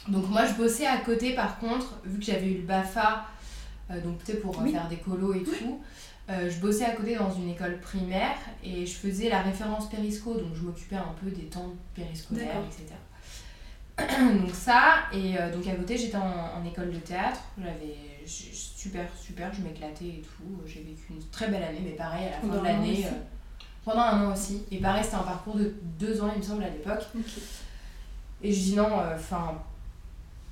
Donc 0.08 0.26
moi, 0.30 0.46
je 0.46 0.54
bossais 0.54 0.86
à 0.86 0.96
côté, 0.98 1.34
par 1.34 1.58
contre, 1.58 2.00
vu 2.04 2.18
que 2.18 2.24
j'avais 2.24 2.46
eu 2.46 2.58
le 2.58 2.66
BAFA, 2.66 3.26
euh, 3.90 4.00
donc 4.00 4.18
peut-être 4.18 4.40
pour 4.40 4.56
faire 4.62 4.88
des 4.88 4.96
colos 4.96 5.34
et 5.34 5.42
tout, 5.42 5.82
je 6.28 6.60
bossais 6.60 6.84
à 6.84 6.90
côté 6.90 7.16
dans 7.16 7.30
une 7.30 7.48
école 7.48 7.80
primaire 7.80 8.36
et 8.62 8.84
je 8.84 8.94
faisais 8.94 9.30
la 9.30 9.40
référence 9.40 9.88
périsco, 9.88 10.34
donc 10.34 10.54
je 10.54 10.62
m'occupais 10.62 10.96
un 10.96 11.14
peu 11.22 11.30
des 11.30 11.46
temps 11.46 11.72
périscolaires, 11.94 12.62
etc. 12.66 12.94
donc 14.38 14.54
ça, 14.54 15.04
et 15.10 15.36
donc 15.52 15.66
à 15.66 15.74
côté 15.74 15.96
j'étais 15.96 16.18
en, 16.18 16.60
en, 16.60 16.64
école 16.66 16.92
de 16.92 16.98
théâtre, 16.98 17.40
j'avais 17.56 18.26
super 18.26 19.08
super, 19.18 19.50
je 19.54 19.62
m'éclatais 19.62 20.04
et 20.04 20.22
tout, 20.22 20.60
j'ai 20.66 20.82
vécu 20.82 21.04
une 21.12 21.24
très 21.30 21.48
belle 21.48 21.62
année, 21.62 21.80
mais 21.82 21.92
pareil 21.92 22.26
à 22.26 22.30
la 22.32 22.40
fin 22.40 22.60
de 22.60 22.62
l'année, 22.64 23.06
pendant 23.88 24.02
un 24.02 24.26
an 24.26 24.32
aussi. 24.32 24.62
Et 24.70 24.78
pareil, 24.78 25.02
c'était 25.02 25.16
un 25.16 25.20
parcours 25.20 25.54
de 25.56 25.74
deux 25.98 26.20
ans, 26.20 26.30
il 26.34 26.38
me 26.38 26.44
semble, 26.44 26.62
à 26.62 26.68
l'époque. 26.68 27.06
Et 28.42 28.52
je 28.52 28.60
dis 28.60 28.76
non, 28.76 29.00
euh, 29.00 29.16
enfin, 29.16 29.54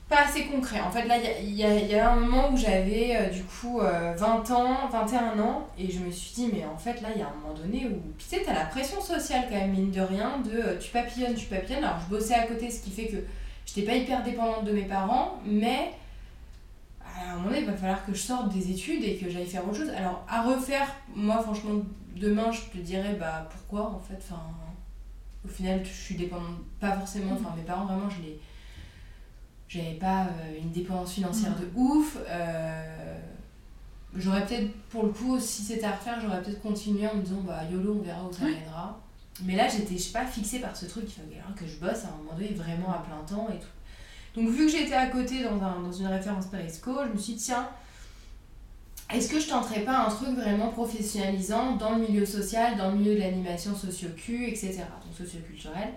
pas 0.08 0.24
assez 0.24 0.46
concret. 0.46 0.80
En 0.80 0.90
fait, 0.90 1.04
là, 1.04 1.16
il 1.40 1.50
y, 1.50 1.58
y, 1.58 1.98
a 1.98 2.10
un 2.10 2.16
moment 2.16 2.50
où 2.50 2.56
j'avais 2.56 3.16
euh, 3.16 3.28
du 3.28 3.44
coup 3.44 3.78
20 3.80 3.84
euh, 3.84 4.54
ans, 4.54 4.88
21 4.90 5.38
ans, 5.38 5.68
et 5.78 5.90
je 5.90 6.00
me 6.00 6.10
suis 6.10 6.34
dit, 6.34 6.50
mais 6.52 6.64
en 6.64 6.78
fait, 6.78 7.00
là, 7.00 7.08
il 7.14 7.20
y 7.20 7.22
a 7.22 7.28
un 7.28 7.34
moment 7.40 7.54
donné 7.54 7.86
où, 7.86 8.00
tu 8.18 8.24
sais, 8.24 8.42
t'as 8.44 8.54
la 8.54 8.64
pression 8.64 9.00
sociale 9.00 9.44
quand 9.48 9.56
même, 9.56 9.70
mine 9.70 9.90
de 9.90 10.00
rien, 10.00 10.38
de 10.38 10.78
tu 10.80 10.90
papillonnes, 10.90 11.34
tu 11.34 11.46
papillonnes. 11.46 11.84
Alors, 11.84 12.00
je 12.00 12.16
bossais 12.16 12.34
à 12.34 12.46
côté, 12.46 12.70
ce 12.70 12.82
qui 12.82 12.90
fait 12.90 13.06
que 13.06 13.18
j'étais 13.66 13.82
pas 13.82 13.94
hyper 13.94 14.22
dépendante 14.22 14.64
de 14.64 14.72
mes 14.72 14.84
parents, 14.84 15.38
mais 15.44 15.92
à 17.04 17.32
un 17.32 17.34
moment 17.36 17.48
donné, 17.48 17.60
il 17.60 17.66
va 17.66 17.74
falloir 17.74 18.04
que 18.04 18.12
je 18.12 18.18
sorte 18.18 18.48
des 18.48 18.70
études 18.70 19.04
et 19.04 19.16
que 19.16 19.30
j'aille 19.30 19.46
faire 19.46 19.64
autre 19.64 19.76
chose. 19.76 19.90
Alors, 19.96 20.24
à 20.28 20.42
refaire, 20.42 20.88
moi, 21.14 21.40
franchement, 21.40 21.82
demain, 22.16 22.50
je 22.50 22.62
te 22.62 22.78
dirais, 22.78 23.16
bah, 23.18 23.48
pourquoi, 23.50 23.90
en 23.90 24.00
fait, 24.00 24.18
enfin, 24.18 24.42
au 25.44 25.48
final, 25.48 25.84
je 25.84 25.90
suis 25.90 26.16
dépendante, 26.16 26.58
pas 26.80 26.92
forcément, 26.92 27.32
enfin, 27.34 27.54
mes 27.56 27.62
parents, 27.62 27.86
vraiment, 27.86 28.10
je 28.10 28.22
les... 28.22 28.40
J'avais 29.68 29.94
pas 29.94 30.26
euh, 30.26 30.58
une 30.62 30.70
dépendance 30.70 31.12
financière 31.12 31.52
de 31.56 31.68
ouf. 31.74 32.16
Euh, 32.28 33.18
j'aurais 34.14 34.46
peut-être, 34.46 34.72
pour 34.90 35.02
le 35.02 35.08
coup, 35.08 35.40
si 35.40 35.62
c'était 35.62 35.84
à 35.84 35.92
refaire, 35.92 36.20
j'aurais 36.20 36.40
peut-être 36.40 36.62
continué 36.62 37.06
en 37.08 37.16
me 37.16 37.22
disant, 37.22 37.40
bah, 37.40 37.64
YOLO, 37.70 37.96
on 37.98 38.02
verra 38.02 38.24
où 38.24 38.32
ça 38.32 38.44
mènera. 38.44 39.00
Mais 39.42 39.56
là, 39.56 39.68
j'étais, 39.68 39.96
je 39.96 40.02
sais 40.02 40.12
pas, 40.12 40.24
fixée 40.24 40.60
par 40.60 40.76
ce 40.76 40.86
truc, 40.86 41.04
il 41.06 41.10
fallait 41.10 41.42
que 41.56 41.66
je 41.66 41.76
bosse 41.78 42.04
à 42.04 42.08
un 42.08 42.16
moment 42.18 42.34
donné 42.34 42.54
vraiment 42.54 42.92
à 42.92 42.98
plein 42.98 43.18
temps 43.26 43.48
et 43.50 43.58
tout. 43.58 44.40
Donc, 44.40 44.50
vu 44.50 44.66
que 44.66 44.72
j'étais 44.72 44.94
à 44.94 45.08
côté 45.08 45.42
dans, 45.42 45.60
un, 45.62 45.80
dans 45.80 45.92
une 45.92 46.06
référence 46.06 46.46
Perisco, 46.46 46.92
je 47.08 47.12
me 47.12 47.18
suis 47.18 47.34
dit, 47.34 47.44
tiens, 47.44 47.68
est-ce 49.12 49.28
que 49.28 49.38
je 49.38 49.48
tenterais 49.48 49.80
pas 49.80 50.06
un 50.06 50.10
truc 50.10 50.30
vraiment 50.30 50.68
professionnalisant 50.68 51.76
dans 51.76 51.94
le 51.94 52.06
milieu 52.06 52.26
social, 52.26 52.76
dans 52.76 52.90
le 52.90 52.98
milieu 52.98 53.14
de 53.14 53.20
l'animation 53.20 53.74
socio-cu, 53.74 54.48
etc. 54.48 54.78
Donc 55.04 55.14
socioculturel. 55.16 55.90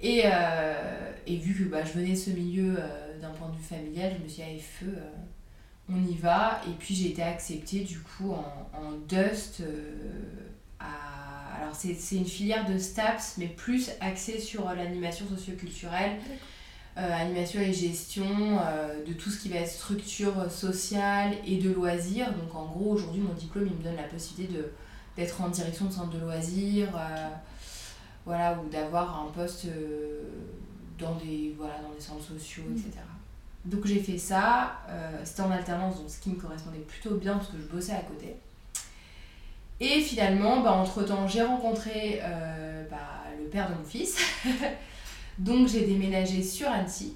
Et, 0.00 0.22
euh, 0.24 1.12
vu 1.26 1.54
que 1.54 1.70
bah, 1.70 1.84
je 1.84 1.92
venais 1.92 2.12
de 2.12 2.18
ce 2.18 2.30
milieu 2.30 2.76
euh, 2.78 3.20
d'un 3.20 3.30
point 3.30 3.48
de 3.48 3.56
vue 3.56 3.62
familial, 3.62 4.12
je 4.16 4.22
me 4.22 4.28
suis 4.28 4.42
dit, 4.42 4.48
allez, 4.48 4.60
feu, 4.60 4.94
euh, 4.96 5.92
on 5.92 6.06
y 6.06 6.14
va. 6.14 6.60
Et 6.68 6.72
puis 6.78 6.94
j'ai 6.94 7.10
été 7.10 7.22
acceptée 7.22 7.80
du 7.80 7.98
coup 7.98 8.32
en, 8.32 8.70
en 8.78 8.92
Dust. 9.08 9.62
à... 10.78 10.86
Alors 11.60 11.74
c'est 11.74 12.16
une 12.16 12.24
filière 12.24 12.66
de 12.66 12.78
STAPS, 12.78 13.34
mais 13.36 13.48
plus 13.48 13.90
axée 14.00 14.38
sur 14.38 14.64
l'animation 14.72 15.26
socioculturelle. 15.28 16.18
Euh, 17.00 17.12
animation 17.18 17.60
et 17.60 17.72
gestion 17.72 18.26
euh, 18.26 19.02
de 19.06 19.14
tout 19.14 19.30
ce 19.30 19.40
qui 19.40 19.48
va 19.48 19.56
être 19.60 19.70
structure 19.70 20.50
sociale 20.50 21.32
et 21.46 21.56
de 21.56 21.70
loisirs. 21.70 22.30
Donc 22.34 22.54
en 22.54 22.66
gros, 22.66 22.92
aujourd'hui, 22.92 23.22
mon 23.22 23.32
diplôme, 23.32 23.68
il 23.68 23.76
me 23.78 23.82
donne 23.82 23.96
la 23.96 24.02
possibilité 24.02 24.52
de, 24.52 24.70
d'être 25.16 25.40
en 25.40 25.48
direction 25.48 25.86
de 25.86 25.92
centre 25.92 26.10
de 26.10 26.18
loisirs, 26.18 26.90
euh, 26.94 27.28
voilà, 28.26 28.60
ou 28.60 28.68
d'avoir 28.68 29.18
un 29.18 29.30
poste 29.30 29.66
dans, 30.98 31.14
des, 31.14 31.54
voilà, 31.56 31.78
dans 31.78 31.94
des 31.94 32.00
centres 32.02 32.22
sociaux, 32.22 32.64
etc. 32.70 32.98
Donc 33.64 33.86
j'ai 33.86 34.00
fait 34.00 34.18
ça, 34.18 34.80
c'était 35.24 35.42
en 35.42 35.50
alternance, 35.50 36.00
donc 36.00 36.10
ce 36.10 36.18
qui 36.20 36.30
me 36.30 36.36
correspondait 36.36 36.80
plutôt 36.80 37.14
bien 37.16 37.34
parce 37.34 37.48
que 37.48 37.56
je 37.56 37.74
bossais 37.74 37.92
à 37.92 38.02
côté. 38.02 38.36
Et 39.80 40.00
finalement, 40.00 40.60
bah, 40.60 40.72
entre-temps, 40.72 41.26
j'ai 41.26 41.42
rencontré 41.42 42.20
bah, 42.90 43.24
le 43.38 43.48
père 43.48 43.70
de 43.70 43.76
mon 43.76 43.84
fils. 43.84 44.18
Donc 45.40 45.68
j'ai 45.68 45.86
déménagé 45.86 46.42
sur 46.42 46.68
Annecy. 46.68 47.14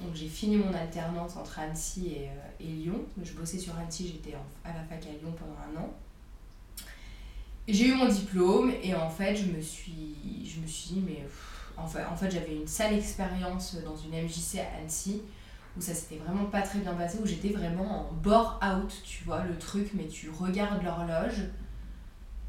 Donc 0.00 0.14
j'ai 0.14 0.28
fini 0.28 0.56
mon 0.56 0.72
alternance 0.72 1.36
entre 1.36 1.58
Annecy 1.58 2.06
et, 2.06 2.28
euh, 2.28 2.64
Lyon. 2.64 3.04
Je 3.20 3.32
bossais 3.32 3.58
sur 3.58 3.76
Annecy, 3.76 4.06
j'étais 4.06 4.36
à 4.64 4.68
la 4.68 4.84
fac 4.84 5.04
à 5.04 5.10
Lyon 5.10 5.34
pendant 5.36 5.56
un 5.58 5.84
an. 5.84 5.92
J'ai 7.66 7.88
eu 7.88 7.94
mon 7.94 8.06
diplôme 8.06 8.72
et 8.82 8.94
en 8.94 9.10
fait 9.10 9.34
je 9.34 9.46
me 9.46 9.60
suis, 9.60 10.14
je 10.44 10.60
me 10.60 10.66
suis 10.66 10.94
dit 10.94 11.02
mais 11.04 11.24
en 11.76 11.86
fait, 11.88 12.04
en 12.04 12.14
fait 12.14 12.30
j'avais 12.30 12.54
une 12.54 12.68
sale 12.68 12.94
expérience 12.94 13.76
dans 13.84 13.96
une 13.96 14.24
MJC 14.24 14.60
à 14.60 14.78
Annecy 14.78 15.22
où 15.76 15.80
ça 15.80 15.94
s'était 15.94 16.18
vraiment 16.18 16.44
pas 16.44 16.62
très 16.62 16.78
bien 16.78 16.94
passé, 16.94 17.18
où 17.20 17.26
j'étais 17.26 17.48
vraiment 17.48 18.08
en 18.08 18.12
bore 18.12 18.60
out, 18.62 18.94
tu 19.04 19.24
vois, 19.24 19.42
le 19.42 19.58
truc, 19.58 19.90
mais 19.94 20.06
tu 20.06 20.30
regardes 20.30 20.84
l'horloge 20.84 21.48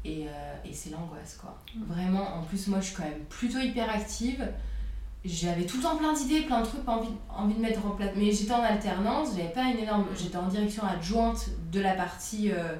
et, 0.04 0.28
euh, 0.28 0.56
et 0.64 0.72
c'est 0.72 0.90
l'angoisse 0.90 1.36
quoi. 1.40 1.58
Mmh. 1.74 1.84
Vraiment, 1.86 2.36
en 2.36 2.42
plus 2.44 2.68
moi 2.68 2.78
je 2.78 2.86
suis 2.86 2.94
quand 2.94 3.02
même 3.02 3.24
plutôt 3.28 3.58
hyper 3.58 3.90
active 3.90 4.46
j'avais 5.28 5.64
tout 5.64 5.78
le 5.78 5.82
temps 5.82 5.96
plein 5.96 6.12
d'idées, 6.12 6.42
plein 6.42 6.60
de 6.60 6.66
trucs, 6.66 6.84
pas 6.84 6.92
envie, 6.92 7.08
envie 7.28 7.54
de 7.54 7.60
mettre 7.60 7.84
en 7.86 7.90
place. 7.90 8.10
Mais 8.16 8.30
j'étais 8.32 8.52
en 8.52 8.62
alternance, 8.62 9.30
j'avais 9.36 9.48
pas 9.48 9.64
une 9.64 9.78
énorme. 9.78 10.06
J'étais 10.16 10.36
en 10.36 10.48
direction 10.48 10.82
adjointe 10.84 11.48
de 11.72 11.80
la 11.80 11.94
partie 11.94 12.50
euh, 12.52 12.74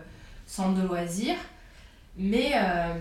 centre 0.47 0.81
de 0.81 0.87
loisirs. 0.87 1.39
Mais 2.17 2.53
euh, 2.55 2.95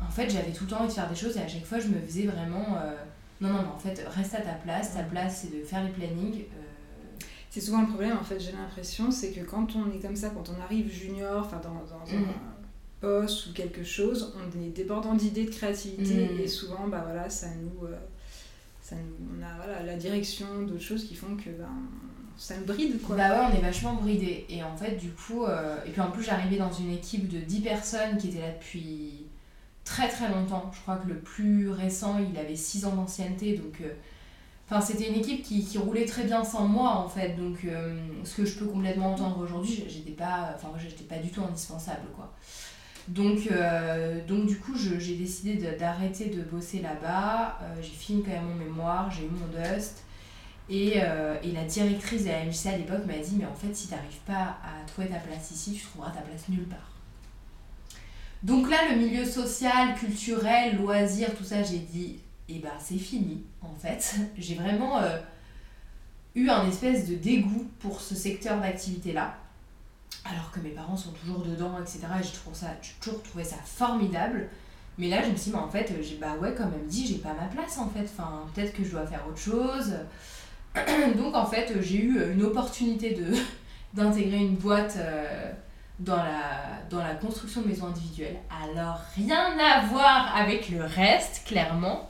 en 0.00 0.10
fait, 0.10 0.28
j'avais 0.30 0.52
tout 0.52 0.64
le 0.64 0.70
temps 0.70 0.80
envie 0.80 0.88
de 0.88 0.92
faire 0.92 1.08
des 1.08 1.16
choses 1.16 1.36
et 1.36 1.40
à 1.40 1.48
chaque 1.48 1.64
fois, 1.64 1.78
je 1.78 1.88
me 1.88 2.00
faisais 2.00 2.26
vraiment. 2.26 2.76
Euh, 2.82 2.94
non, 3.40 3.48
non, 3.48 3.62
non, 3.62 3.72
en 3.74 3.78
fait, 3.78 4.04
reste 4.08 4.34
à 4.34 4.40
ta 4.40 4.52
place. 4.52 4.94
Ta 4.94 5.02
place, 5.02 5.42
c'est 5.42 5.58
de 5.58 5.64
faire 5.64 5.82
les 5.84 5.90
plannings. 5.90 6.44
C'est 7.48 7.60
souvent 7.60 7.80
le 7.80 7.88
problème, 7.88 8.16
en 8.16 8.24
fait, 8.24 8.38
j'ai 8.38 8.52
l'impression, 8.52 9.10
c'est 9.10 9.32
que 9.32 9.40
quand 9.40 9.74
on 9.74 9.90
est 9.90 10.00
comme 10.00 10.14
ça, 10.14 10.30
quand 10.30 10.52
on 10.56 10.62
arrive 10.62 10.92
junior, 10.92 11.44
enfin, 11.44 11.60
dans, 11.60 11.74
dans 11.74 12.14
un 12.14 12.20
mm. 12.20 12.26
poste 13.00 13.48
ou 13.48 13.52
quelque 13.52 13.82
chose, 13.82 14.34
on 14.36 14.62
est 14.62 14.68
débordant 14.68 15.14
d'idées, 15.14 15.46
de 15.46 15.50
créativité 15.50 16.28
mm. 16.28 16.40
et 16.40 16.46
souvent, 16.46 16.86
bah 16.86 17.02
voilà, 17.04 17.28
ça 17.28 17.48
nous 17.60 17.88
on 18.96 19.42
a 19.42 19.56
voilà, 19.56 19.82
la 19.82 19.96
direction, 19.96 20.62
d'autres 20.62 20.82
choses 20.82 21.04
qui 21.04 21.14
font 21.14 21.36
que 21.36 21.50
ben, 21.50 21.68
ça 22.36 22.56
nous 22.56 22.64
bride 22.64 23.00
quoi. 23.02 23.16
Bah 23.16 23.30
ouais, 23.30 23.52
on 23.52 23.58
est 23.58 23.60
vachement 23.60 23.94
bridé. 23.94 24.46
Et 24.48 24.62
en 24.62 24.76
fait, 24.76 24.96
du 24.96 25.10
coup, 25.10 25.44
euh, 25.44 25.76
et 25.86 25.90
puis 25.90 26.00
en 26.00 26.10
plus, 26.10 26.24
j'arrivais 26.24 26.56
dans 26.56 26.72
une 26.72 26.92
équipe 26.92 27.28
de 27.28 27.38
10 27.38 27.60
personnes 27.60 28.16
qui 28.16 28.28
étaient 28.28 28.40
là 28.40 28.52
depuis 28.52 29.26
très 29.84 30.08
très 30.08 30.28
longtemps. 30.28 30.70
Je 30.74 30.80
crois 30.80 30.96
que 30.96 31.08
le 31.08 31.18
plus 31.18 31.68
récent, 31.70 32.18
il 32.18 32.38
avait 32.38 32.56
6 32.56 32.86
ans 32.86 32.96
d'ancienneté. 32.96 33.56
Donc, 33.56 33.80
euh, 33.82 33.92
enfin, 34.68 34.80
c'était 34.80 35.08
une 35.08 35.16
équipe 35.16 35.42
qui, 35.42 35.64
qui, 35.64 35.78
roulait 35.78 36.06
très 36.06 36.24
bien 36.24 36.42
sans 36.42 36.66
moi 36.66 36.96
en 36.96 37.08
fait. 37.08 37.36
Donc, 37.36 37.64
euh, 37.64 37.94
ce 38.24 38.36
que 38.36 38.44
je 38.46 38.58
peux 38.58 38.66
complètement 38.66 39.12
entendre 39.12 39.38
aujourd'hui, 39.38 39.84
j'étais 39.88 40.12
pas, 40.12 40.56
pas 41.08 41.18
du 41.18 41.30
tout 41.30 41.42
indispensable 41.42 42.06
quoi. 42.16 42.32
Donc, 43.08 43.48
euh, 43.50 44.24
donc 44.26 44.46
du 44.46 44.58
coup, 44.58 44.76
j'ai 44.76 45.16
décidé 45.16 45.54
d'arrêter 45.76 46.26
de, 46.26 46.42
bosser 46.42 46.80
là-bas. 46.80 47.58
Euh, 47.62 47.82
j'ai 47.82 47.90
fini 47.90 48.22
quand 48.22 48.32
même 48.32 48.44
mon 48.44 48.54
mémoire, 48.54 49.10
j'ai 49.10 49.24
eu 49.24 49.30
mon 49.30 49.46
dust. 49.46 50.04
Et, 50.68 50.94
euh, 50.96 51.36
et, 51.42 51.50
la 51.50 51.64
directrice 51.64 52.24
de 52.24 52.28
la 52.28 52.44
MJC 52.44 52.66
à 52.66 52.76
l'époque 52.76 53.04
m'a 53.04 53.18
dit, 53.18 53.34
mais 53.36 53.46
en 53.46 53.54
fait, 53.54 53.74
si 53.74 53.88
tu 53.88 53.94
n'arrives 53.94 54.20
pas 54.24 54.58
à 54.62 54.86
trouver 54.86 55.08
ta 55.08 55.16
place 55.16 55.50
ici, 55.50 55.72
tu 55.72 55.82
trouveras 55.82 56.10
ta 56.10 56.20
place 56.20 56.48
nulle 56.48 56.68
part. 56.68 56.92
Donc 58.44 58.70
là, 58.70 58.76
le 58.90 58.96
milieu 58.96 59.24
social, 59.24 59.96
culturel, 59.96 60.76
loisirs, 60.76 61.34
tout 61.36 61.42
ça, 61.42 61.64
j'ai 61.64 61.78
dit, 61.78 62.20
eh 62.48 62.60
ben 62.60 62.70
c'est 62.78 62.98
fini, 62.98 63.42
en 63.62 63.74
fait. 63.74 64.16
J'ai 64.38 64.54
vraiment 64.54 65.00
eu 66.36 66.48
un 66.48 66.68
espèce 66.68 67.08
de 67.08 67.16
dégoût 67.16 67.68
pour 67.80 68.00
ce 68.00 68.14
secteur 68.14 68.60
d'activité-là 68.60 69.39
alors 70.24 70.50
que 70.50 70.60
mes 70.60 70.70
parents 70.70 70.96
sont 70.96 71.12
toujours 71.12 71.42
dedans, 71.42 71.78
etc. 71.80 72.00
Et 72.20 72.22
j'ai 72.22 72.30
toujours, 72.30 72.52
toujours 73.00 73.22
trouvé 73.22 73.44
ça 73.44 73.56
formidable. 73.64 74.48
Mais 74.98 75.08
là, 75.08 75.22
je 75.22 75.30
me 75.30 75.36
suis 75.36 75.50
dit, 75.50 75.56
en 75.56 75.68
fait, 75.68 75.92
j'ai 76.02 76.16
bah 76.16 76.34
ouais, 76.40 76.54
comme 76.54 76.70
elle 76.74 76.84
me 76.84 76.90
dit, 76.90 77.06
j'ai 77.06 77.18
pas 77.18 77.32
ma 77.32 77.46
place 77.46 77.78
en 77.78 77.88
fait. 77.88 78.04
Enfin, 78.04 78.44
peut-être 78.54 78.74
que 78.74 78.84
je 78.84 78.90
dois 78.90 79.06
faire 79.06 79.24
autre 79.26 79.38
chose. 79.38 79.94
Donc 81.16 81.34
en 81.34 81.46
fait, 81.46 81.72
j'ai 81.80 82.02
eu 82.02 82.32
une 82.32 82.42
opportunité 82.42 83.18
d'intégrer 83.94 84.38
une 84.38 84.56
boîte 84.56 84.96
euh, 84.98 85.52
dans, 85.98 86.16
la, 86.16 86.82
dans 86.90 86.98
la 86.98 87.14
construction 87.14 87.62
de 87.62 87.68
maisons 87.68 87.86
individuelles. 87.86 88.38
Alors, 88.64 89.00
rien 89.16 89.58
à 89.58 89.86
voir 89.86 90.36
avec 90.36 90.68
le 90.68 90.84
reste, 90.84 91.46
clairement. 91.46 92.08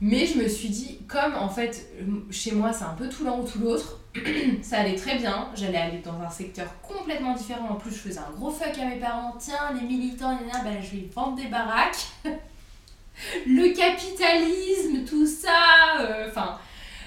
Mais 0.00 0.26
je 0.26 0.38
me 0.38 0.48
suis 0.48 0.68
dit, 0.68 1.00
comme 1.08 1.34
en 1.34 1.48
fait, 1.48 1.90
chez 2.30 2.52
moi, 2.52 2.72
c'est 2.72 2.84
un 2.84 2.94
peu 2.94 3.08
tout 3.08 3.24
l'un 3.24 3.32
ou 3.32 3.44
tout 3.44 3.58
l'autre, 3.58 3.98
ça 4.62 4.78
allait 4.78 4.96
très 4.96 5.16
bien. 5.16 5.48
J'allais 5.54 5.78
aller 5.78 5.98
dans 5.98 6.20
un 6.20 6.30
secteur 6.30 6.80
complètement 6.80 7.34
différent. 7.34 7.68
En 7.70 7.74
plus, 7.74 7.90
je 7.90 7.96
faisais 7.96 8.18
un 8.18 8.30
gros 8.36 8.50
fuck 8.50 8.78
à 8.78 8.84
mes 8.84 8.96
parents. 8.96 9.34
Tiens, 9.38 9.72
les 9.74 9.86
militants, 9.86 10.38
ben, 10.64 10.76
je 10.82 10.96
vais 10.96 11.08
vendre 11.14 11.36
des 11.36 11.48
baraques. 11.48 12.06
le 13.46 13.74
capitalisme, 13.74 15.04
tout 15.08 15.26
ça. 15.26 16.00
Euh, 16.00 16.28
enfin, 16.28 16.58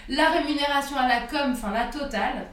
la 0.09 0.29
rémunération 0.29 0.97
à 0.97 1.07
la 1.07 1.21
com, 1.21 1.51
enfin, 1.53 1.71
la 1.71 1.85
totale. 1.85 2.47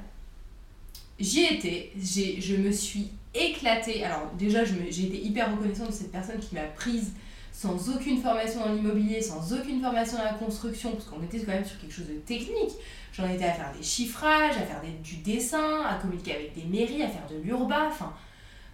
J'y 1.19 1.45
étais. 1.45 1.93
Je 1.97 2.57
me 2.57 2.71
suis 2.71 3.11
éclatée. 3.35 4.05
Alors, 4.05 4.31
déjà, 4.39 4.65
j'ai 4.65 5.05
été 5.05 5.21
hyper 5.21 5.51
reconnaissante 5.51 5.89
de 5.89 5.93
cette 5.93 6.13
personne 6.13 6.39
qui 6.39 6.55
m'a 6.55 6.63
prise 6.63 7.13
sans 7.59 7.89
aucune 7.89 8.23
formation 8.23 8.61
dans 8.61 8.73
l'immobilier, 8.73 9.21
sans 9.21 9.53
aucune 9.53 9.83
formation 9.83 10.19
dans 10.19 10.23
la 10.23 10.35
construction, 10.35 10.93
parce 10.93 11.07
qu'on 11.07 11.21
était 11.25 11.41
quand 11.41 11.51
même 11.51 11.65
sur 11.65 11.77
quelque 11.81 11.93
chose 11.93 12.07
de 12.07 12.15
technique. 12.15 12.71
J'en 13.13 13.29
étais 13.29 13.47
à 13.47 13.53
faire 13.53 13.73
des 13.77 13.83
chiffrages, 13.83 14.57
à 14.57 14.61
faire 14.61 14.81
du 15.03 15.17
dessin, 15.17 15.83
à 15.85 15.97
communiquer 15.97 16.37
avec 16.37 16.55
des 16.55 16.63
mairies, 16.63 17.03
à 17.03 17.09
faire 17.09 17.27
de 17.29 17.43
l'urba, 17.43 17.87
enfin 17.89 18.13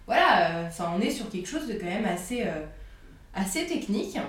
voilà, 0.05 0.67
euh, 0.67 0.69
on 0.95 1.01
est 1.01 1.09
sur 1.09 1.31
quelque 1.31 1.47
chose 1.47 1.65
de 1.67 1.73
quand 1.73 1.87
même 1.87 2.05
assez, 2.05 2.43
euh, 2.43 3.67
technique. 3.67 4.19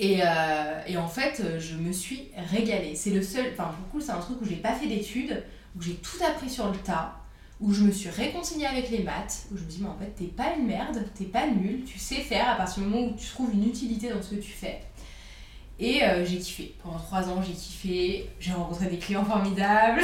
Et, 0.00 0.18
euh, 0.20 0.82
et, 0.88 0.96
en 0.96 1.06
fait, 1.06 1.40
je 1.60 1.76
me 1.76 1.92
suis 1.92 2.28
régalée. 2.50 2.96
C'est 2.96 3.10
le 3.10 3.22
seul, 3.22 3.52
enfin 3.52 3.66
pour 3.70 3.86
le 3.86 3.92
coup, 3.92 4.00
c'est 4.00 4.10
un 4.10 4.18
truc 4.18 4.42
où 4.42 4.44
j'ai 4.44 4.56
pas 4.56 4.72
fait 4.72 4.88
d'études, 4.88 5.44
où 5.76 5.80
j'ai 5.80 5.94
tout 5.94 6.18
appris 6.28 6.50
sur 6.50 6.68
le 6.68 6.76
tas 6.78 7.21
où 7.62 7.72
je 7.72 7.84
me 7.84 7.92
suis 7.92 8.10
réconciliée 8.10 8.66
avec 8.66 8.90
les 8.90 9.02
maths, 9.04 9.46
où 9.52 9.56
je 9.56 9.62
me 9.62 9.68
dis, 9.68 9.78
mais 9.80 9.88
en 9.88 9.96
fait, 9.96 10.12
t'es 10.16 10.26
pas 10.26 10.54
une 10.58 10.66
merde, 10.66 11.04
t'es 11.14 11.24
pas 11.24 11.46
nul, 11.46 11.84
tu 11.84 11.98
sais 11.98 12.16
faire 12.16 12.50
à 12.50 12.56
partir 12.56 12.82
du 12.82 12.88
moment 12.88 13.06
où 13.06 13.16
tu 13.16 13.28
trouves 13.28 13.52
une 13.54 13.66
utilité 13.68 14.10
dans 14.10 14.20
ce 14.20 14.34
que 14.34 14.40
tu 14.40 14.50
fais. 14.50 14.80
Et 15.78 16.02
euh, 16.02 16.24
j'ai 16.24 16.38
kiffé. 16.38 16.74
Pendant 16.82 16.98
trois 16.98 17.28
ans, 17.28 17.42
j'ai 17.42 17.54
kiffé. 17.54 18.30
J'ai 18.38 18.52
rencontré 18.52 18.86
des 18.86 18.98
clients 18.98 19.24
formidables. 19.24 20.02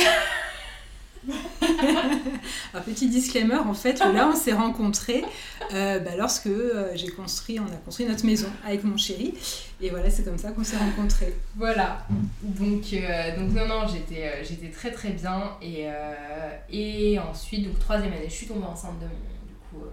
Un 2.75 2.81
petit 2.81 3.09
disclaimer, 3.09 3.59
en 3.59 3.75
fait, 3.75 3.99
là 4.01 4.29
on 4.33 4.37
s'est 4.37 4.53
rencontrés 4.53 5.25
euh, 5.73 5.99
bah, 6.01 6.11
lorsque 6.17 6.47
euh, 6.47 6.91
j'ai 6.95 7.09
construit, 7.09 7.61
on 7.61 7.67
a 7.67 7.77
construit 7.85 8.07
notre 8.07 8.25
maison 8.25 8.49
avec 8.65 8.85
mon 8.85 8.97
chéri. 8.97 9.35
Et 9.81 9.91
voilà, 9.91 10.11
c'est 10.11 10.25
comme 10.25 10.39
ça 10.39 10.51
qu'on 10.51 10.65
s'est 10.65 10.77
rencontrés. 10.77 11.35
Voilà. 11.57 12.07
Donc, 12.43 12.85
euh, 12.93 13.37
donc 13.37 13.53
non, 13.53 13.67
non, 13.67 13.87
j'étais, 13.87 14.45
j'étais 14.45 14.71
très 14.71 14.91
très 14.91 15.11
bien. 15.11 15.53
Et, 15.63 15.87
et 16.71 17.19
ensuite, 17.19 17.65
donc 17.67 17.79
troisième 17.79 18.13
année, 18.13 18.29
je 18.29 18.35
suis 18.35 18.47
tombée 18.47 18.67
enceinte 18.67 18.99
de 18.99 19.05
mon, 19.05 19.47
du 19.47 19.55
coup, 19.71 19.87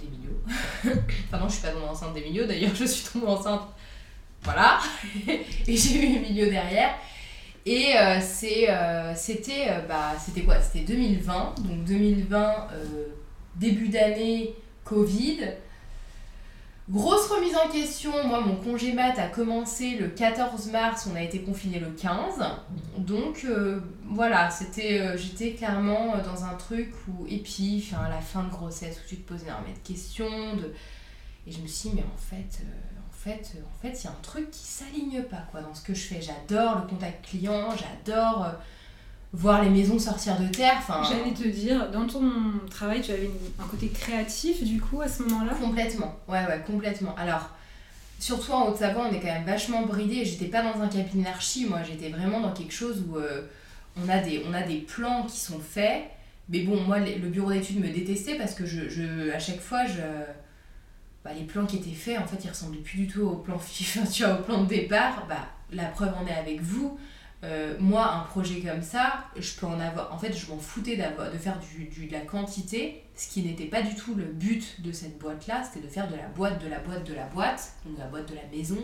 d'Emilio. 0.00 0.30
enfin 1.26 1.38
non, 1.38 1.48
je 1.48 1.54
suis 1.54 1.62
pas 1.62 1.70
tombée 1.70 1.86
enceinte 1.86 2.14
d'Emilio, 2.14 2.46
d'ailleurs, 2.46 2.74
je 2.74 2.84
suis 2.84 3.08
tombée 3.12 3.26
enceinte. 3.26 3.62
Voilà. 4.42 4.78
et 5.26 5.76
j'ai 5.76 5.98
eu 5.98 6.16
Emilio 6.16 6.48
derrière. 6.48 6.94
Et 7.68 7.94
euh, 7.98 8.18
euh, 8.18 9.12
c'était 9.14 9.66
euh, 9.68 9.80
bah, 9.86 10.14
quoi? 10.46 10.58
C'était 10.58 10.86
2020. 10.86 11.54
Donc 11.58 11.84
2020, 11.84 12.68
début 13.56 13.88
d'année, 13.88 14.54
Covid. 14.84 15.40
Grosse 16.88 17.26
remise 17.26 17.54
en 17.54 17.68
question. 17.68 18.26
Moi, 18.26 18.40
mon 18.40 18.56
congé 18.56 18.94
mat 18.94 19.18
a 19.18 19.26
commencé 19.26 19.96
le 19.96 20.08
14 20.08 20.68
mars. 20.68 21.06
On 21.12 21.14
a 21.14 21.22
été 21.22 21.42
confiné 21.42 21.78
le 21.78 21.90
15. 21.90 22.42
Donc 22.96 23.46
voilà, 24.06 24.48
c'était 24.48 25.18
j'étais 25.18 25.52
clairement 25.52 26.14
dans 26.24 26.44
un 26.44 26.54
truc 26.54 26.88
où. 27.06 27.26
Et 27.26 27.36
puis, 27.36 27.84
enfin, 27.92 28.08
la 28.08 28.22
fin 28.22 28.44
de 28.44 28.50
grossesse 28.50 28.98
où 29.04 29.08
tu 29.10 29.16
te 29.18 29.28
poses 29.28 29.42
énormément 29.42 29.74
de 29.74 29.86
questions. 29.86 30.56
De... 30.56 30.72
Et 31.46 31.52
je 31.52 31.60
me 31.60 31.66
suis 31.66 31.90
dit, 31.90 31.96
mais 31.96 32.02
en 32.02 32.16
fait 32.16 32.64
fait, 33.18 33.52
euh, 33.54 33.60
en 33.60 33.82
fait, 33.82 34.00
il 34.00 34.04
y 34.04 34.06
a 34.06 34.10
un 34.10 34.22
truc 34.22 34.50
qui 34.50 34.64
s'aligne 34.64 35.22
pas 35.22 35.44
quoi 35.50 35.60
dans 35.60 35.74
ce 35.74 35.82
que 35.82 35.94
je 35.94 36.00
fais. 36.00 36.20
J'adore 36.22 36.76
le 36.76 36.88
contact 36.88 37.26
client, 37.26 37.68
j'adore 37.76 38.44
euh, 38.44 38.50
voir 39.32 39.62
les 39.62 39.70
maisons 39.70 39.98
sortir 39.98 40.40
de 40.40 40.46
terre. 40.48 40.76
Enfin, 40.78 41.02
J'allais 41.02 41.34
te 41.34 41.46
dire, 41.46 41.90
dans 41.90 42.06
ton 42.06 42.30
travail, 42.70 43.00
tu 43.02 43.10
avais 43.12 43.30
un 43.58 43.66
côté 43.66 43.88
créatif 43.88 44.62
du 44.62 44.80
coup 44.80 45.00
à 45.00 45.08
ce 45.08 45.22
moment-là? 45.24 45.54
Complètement, 45.54 46.16
ouais, 46.28 46.46
ouais, 46.46 46.62
complètement. 46.66 47.14
Alors, 47.16 47.50
surtout 48.18 48.52
en 48.52 48.68
Haute-Savoie, 48.68 49.08
on 49.10 49.12
est 49.12 49.20
quand 49.20 49.26
même 49.26 49.44
vachement 49.44 49.82
bridé. 49.82 50.24
J'étais 50.24 50.46
pas 50.46 50.62
dans 50.62 50.80
un 50.80 50.88
cabinet 50.88 51.24
d'archi, 51.24 51.66
moi, 51.66 51.80
j'étais 51.82 52.10
vraiment 52.10 52.40
dans 52.40 52.52
quelque 52.52 52.72
chose 52.74 53.04
où 53.08 53.16
euh, 53.16 53.42
on, 54.02 54.08
a 54.08 54.18
des, 54.18 54.44
on 54.48 54.54
a 54.54 54.62
des 54.62 54.78
plans 54.78 55.24
qui 55.24 55.38
sont 55.38 55.60
faits. 55.60 56.04
Mais 56.50 56.60
bon, 56.60 56.80
moi, 56.80 56.98
le 56.98 57.28
bureau 57.28 57.52
d'études 57.52 57.78
me 57.80 57.92
détestait 57.92 58.36
parce 58.36 58.54
que 58.54 58.64
je, 58.64 58.88
je 58.88 59.30
à 59.32 59.38
chaque 59.38 59.60
fois, 59.60 59.84
je 59.84 60.00
bah, 61.28 61.34
les 61.34 61.44
plans 61.44 61.66
qui 61.66 61.76
étaient 61.76 61.90
faits, 61.90 62.18
en 62.18 62.26
fait, 62.26 62.42
ils 62.42 62.48
ressemblaient 62.48 62.80
plus 62.80 63.00
du 63.00 63.06
tout 63.06 63.20
au 63.20 63.36
plan, 63.36 63.58
tu 64.12 64.24
vois, 64.24 64.34
au 64.34 64.42
plan 64.42 64.62
de 64.62 64.66
départ. 64.68 65.26
Bah, 65.28 65.46
la 65.70 65.84
preuve 65.84 66.14
en 66.16 66.26
est 66.26 66.32
avec 66.32 66.62
vous. 66.62 66.98
Euh, 67.44 67.76
moi, 67.78 68.10
un 68.14 68.20
projet 68.20 68.60
comme 68.60 68.80
ça, 68.80 69.24
je 69.36 69.52
peux 69.54 69.66
en 69.66 69.78
avoir. 69.78 70.12
En 70.12 70.18
fait, 70.18 70.32
je 70.32 70.50
m'en 70.50 70.58
foutais 70.58 70.96
de 70.96 71.02
faire 71.38 71.58
de 71.60 72.12
la 72.12 72.20
quantité, 72.20 73.04
ce 73.14 73.28
qui 73.28 73.42
n'était 73.42 73.66
pas 73.66 73.82
du 73.82 73.94
tout 73.94 74.14
le 74.14 74.24
but 74.24 74.80
de 74.80 74.90
cette 74.90 75.18
boîte-là. 75.18 75.62
C'était 75.64 75.86
de 75.86 75.92
faire 75.92 76.08
de 76.08 76.16
la 76.16 76.26
boîte, 76.28 76.64
de 76.64 76.68
la 76.68 76.78
boîte, 76.78 77.04
de 77.04 77.14
la 77.14 77.26
boîte, 77.26 77.74
donc 77.84 77.98
la 77.98 78.06
boîte 78.06 78.30
de 78.30 78.34
la 78.34 78.46
maison, 78.50 78.78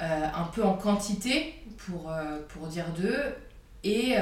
euh, 0.00 0.26
un 0.32 0.44
peu 0.44 0.62
en 0.62 0.74
quantité, 0.74 1.54
pour, 1.78 2.10
euh, 2.12 2.38
dire 2.68 2.86
deux, 2.96 3.18
et, 3.82 4.16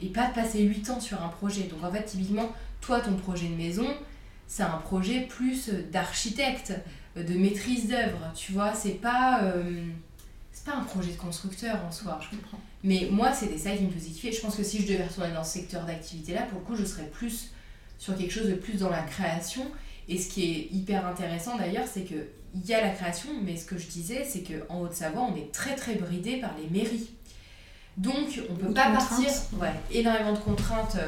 et 0.00 0.08
pas 0.08 0.28
de 0.28 0.34
passer 0.34 0.62
8 0.62 0.90
ans 0.90 1.00
sur 1.00 1.22
un 1.22 1.28
projet. 1.28 1.64
Donc, 1.64 1.84
en 1.84 1.92
fait, 1.92 2.04
typiquement, 2.04 2.50
toi, 2.80 3.00
ton 3.00 3.16
projet 3.16 3.48
de 3.48 3.54
maison, 3.54 3.86
c'est 4.46 4.62
un 4.62 4.78
projet 4.78 5.22
plus 5.22 5.70
d'architecte, 5.92 6.72
de 7.16 7.34
maîtrise 7.34 7.88
d'œuvre, 7.88 8.32
tu 8.34 8.52
vois, 8.52 8.74
c'est 8.74 9.00
pas, 9.00 9.42
euh, 9.42 9.84
c'est 10.52 10.64
pas 10.64 10.76
un 10.76 10.84
projet 10.84 11.12
de 11.12 11.16
constructeur 11.16 11.78
en 11.86 11.90
soi. 11.90 12.18
Je 12.22 12.36
comprends. 12.36 12.60
Mais 12.84 13.08
moi, 13.10 13.32
c'était 13.32 13.58
ça 13.58 13.70
qui 13.70 13.84
me 13.84 13.90
faisait 13.90 14.10
kiffer. 14.10 14.32
Je 14.32 14.40
pense 14.40 14.56
que 14.56 14.62
si 14.62 14.82
je 14.82 14.92
devais 14.92 15.04
retourner 15.04 15.32
dans 15.32 15.44
ce 15.44 15.54
secteur 15.54 15.84
d'activité-là, 15.84 16.42
pour 16.42 16.60
le 16.60 16.64
coup, 16.64 16.76
je 16.76 16.84
serais 16.84 17.06
plus 17.06 17.52
sur 17.98 18.16
quelque 18.16 18.32
chose 18.32 18.48
de 18.48 18.54
plus 18.54 18.78
dans 18.78 18.90
la 18.90 19.02
création. 19.02 19.66
Et 20.08 20.18
ce 20.18 20.28
qui 20.28 20.44
est 20.44 20.68
hyper 20.72 21.06
intéressant 21.06 21.56
d'ailleurs, 21.56 21.86
c'est 21.92 22.04
qu'il 22.04 22.26
y 22.64 22.74
a 22.74 22.80
la 22.80 22.90
création, 22.90 23.30
mais 23.42 23.56
ce 23.56 23.64
que 23.64 23.76
je 23.76 23.86
disais, 23.88 24.24
c'est 24.24 24.42
qu'en 24.42 24.82
Haute-Savoie, 24.82 25.22
on 25.22 25.34
est 25.34 25.50
très 25.52 25.74
très 25.74 25.94
bridé 25.94 26.36
par 26.36 26.52
les 26.58 26.68
mairies. 26.68 27.10
Donc, 27.96 28.40
on 28.50 28.54
peut 28.54 28.74
pas 28.74 28.90
partir. 28.90 29.28
Ouais, 29.54 29.72
énormément 29.90 30.34
de 30.34 30.38
contraintes. 30.38 30.98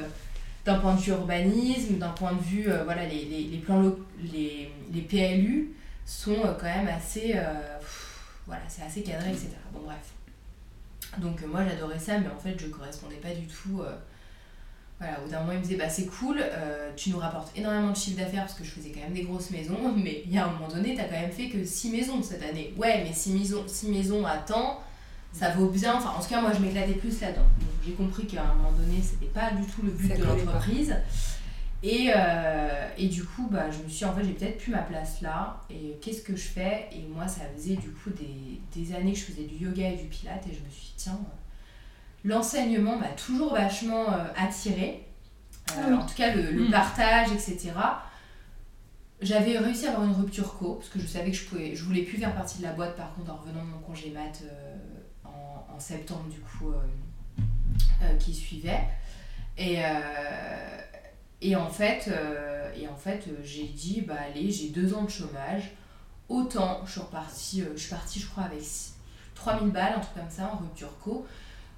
D'un 0.69 0.79
point 0.81 0.95
de 0.95 1.01
vue 1.01 1.13
urbanisme, 1.13 1.95
d'un 1.95 2.11
point 2.11 2.35
de 2.35 2.43
vue, 2.43 2.71
euh, 2.71 2.85
voilà, 2.85 3.07
les, 3.07 3.25
les, 3.25 3.57
plans, 3.57 3.91
les, 4.21 4.71
les, 4.93 5.01
PLU 5.01 5.73
sont 6.05 6.45
euh, 6.45 6.53
quand 6.61 6.67
même 6.67 6.89
assez, 6.89 7.33
euh, 7.37 7.79
voilà, 8.47 8.61
c'est 8.69 8.83
assez 8.83 9.03
cadré, 9.03 9.31
etc. 9.31 9.49
Bon, 9.73 9.81
bref. 9.87 10.13
Donc 11.17 11.43
moi 11.47 11.63
j'adorais 11.67 11.99
ça, 11.99 12.19
mais 12.19 12.27
en 12.29 12.39
fait 12.39 12.55
je 12.61 12.67
correspondais 12.67 13.17
pas 13.17 13.31
du 13.31 13.47
tout. 13.47 13.81
voilà, 14.99 15.19
au 15.25 15.29
d'un 15.31 15.41
moment 15.41 15.53
il 15.53 15.59
me 15.61 15.63
disait 15.63 15.77
bah 15.77 15.89
c'est 15.89 16.05
cool, 16.05 16.45
tu 16.97 17.09
nous 17.09 17.19
rapportes 17.19 17.57
énormément 17.57 17.93
de 17.93 17.97
chiffre 17.97 18.19
d'affaires 18.19 18.43
parce 18.43 18.53
que 18.53 18.63
je 18.63 18.71
faisais 18.71 18.91
quand 18.91 19.01
même 19.01 19.15
des 19.15 19.23
grosses 19.23 19.51
maisons, 19.51 19.95
mais 19.97 20.23
il 20.27 20.35
y 20.35 20.37
a 20.37 20.45
un 20.45 20.53
moment 20.53 20.69
donné 20.69 20.95
t'as 20.95 21.05
quand 21.05 21.19
même 21.19 21.33
fait 21.33 21.49
que 21.49 21.65
6 21.65 21.93
maisons 21.93 22.23
cette 22.23 22.43
année. 22.43 22.75
Ouais, 22.77 23.03
mais 23.05 23.15
6 23.15 23.31
maisons, 23.31 23.65
six 23.67 23.89
maisons 23.89 24.27
à 24.27 24.37
temps, 24.37 24.83
ça 25.39 25.51
vaut 25.51 25.69
bien. 25.69 25.95
Enfin, 25.97 26.11
en 26.19 26.21
tout 26.21 26.29
cas, 26.29 26.41
moi, 26.41 26.53
je 26.53 26.61
m'éclatais 26.61 26.95
plus 26.95 27.21
là-dedans. 27.21 27.43
Donc, 27.43 27.71
j'ai 27.87 27.93
compris 27.93 28.27
qu'à 28.27 28.43
un 28.43 28.55
moment 28.55 28.73
donné, 28.73 29.01
c'était 29.03 29.27
pas 29.33 29.53
du 29.53 29.65
tout 29.67 29.83
le 29.83 29.91
but 29.91 30.19
de 30.19 30.25
l'entreprise. 30.25 30.97
Et, 31.85 32.11
euh, 32.15 32.89
et, 32.97 33.07
du 33.07 33.25
coup, 33.25 33.47
bah, 33.49 33.71
je 33.71 33.81
me 33.85 33.89
suis 33.89 34.05
en 34.05 34.13
fait, 34.13 34.25
j'ai 34.25 34.33
peut-être 34.33 34.59
plus 34.59 34.73
ma 34.73 34.83
place 34.83 35.21
là. 35.21 35.61
Et 35.71 35.97
qu'est-ce 36.03 36.23
que 36.23 36.35
je 36.35 36.49
fais? 36.49 36.89
Et 36.93 37.07
moi, 37.07 37.29
ça 37.29 37.43
faisait 37.55 37.77
du 37.77 37.91
coup 37.91 38.11
des, 38.11 38.61
des, 38.75 38.95
années 38.95 39.13
que 39.13 39.19
je 39.19 39.25
faisais 39.25 39.45
du 39.45 39.65
yoga 39.65 39.89
et 39.91 39.97
du 39.97 40.07
pilate. 40.07 40.45
Et 40.51 40.55
je 40.55 40.61
me 40.65 40.71
suis 40.71 40.87
dit, 40.87 40.95
tiens, 40.97 41.21
l'enseignement 42.25 42.97
m'a 42.97 43.09
toujours 43.09 43.53
vachement 43.53 44.13
euh, 44.13 44.25
attiré. 44.37 45.05
Euh, 45.71 45.83
ah 45.85 45.95
en 46.03 46.07
tout 46.07 46.17
cas, 46.17 46.35
le, 46.35 46.51
le 46.51 46.65
hmm. 46.65 46.71
partage, 46.73 47.31
etc. 47.31 47.71
J'avais 49.21 49.59
réussi 49.59 49.87
à 49.87 49.91
avoir 49.91 50.07
une 50.07 50.15
rupture 50.15 50.57
co, 50.59 50.75
parce 50.75 50.89
que 50.89 50.99
je 50.99 51.07
savais 51.07 51.31
que 51.31 51.37
je 51.37 51.45
pouvais, 51.45 51.77
je 51.77 51.85
voulais 51.85 52.03
plus 52.03 52.19
faire 52.19 52.35
partie 52.35 52.59
de 52.59 52.63
la 52.65 52.73
boîte 52.73 52.97
par 52.97 53.15
contre 53.15 53.33
en 53.33 53.37
revenant 53.37 53.65
de 53.65 53.71
mon 53.71 53.79
congé 53.79 54.11
mat 54.11 54.43
en 55.79 55.81
septembre 55.81 56.29
du 56.29 56.41
coup 56.41 56.73
euh, 56.73 57.43
euh, 58.03 58.17
qui 58.17 58.35
suivait. 58.35 58.83
Et, 59.57 59.85
euh, 59.85 60.81
et 61.41 61.55
en 61.55 61.71
fait, 61.71 62.11
et 62.77 62.89
en 62.89 62.97
fait 62.97 63.29
j'ai 63.45 63.65
dit, 63.65 64.03
bah 64.03 64.17
allez, 64.29 64.51
j'ai 64.51 64.71
deux 64.71 64.95
ans 64.95 65.05
de 65.05 65.11
chômage, 65.11 65.71
autant 66.29 66.83
je 66.85 66.93
suis 66.93 67.01
repartie, 67.01 67.65
je 67.75 67.81
suis 67.81 67.91
partie 67.91 68.21
je 68.21 68.27
crois 68.27 68.45
avec 68.45 68.63
3000 69.35 69.73
balles, 69.73 69.95
un 69.97 70.01
truc 70.01 70.15
comme 70.15 70.31
ça, 70.31 70.53
en 70.53 70.59
rupture 70.59 70.97
co. 71.03 71.27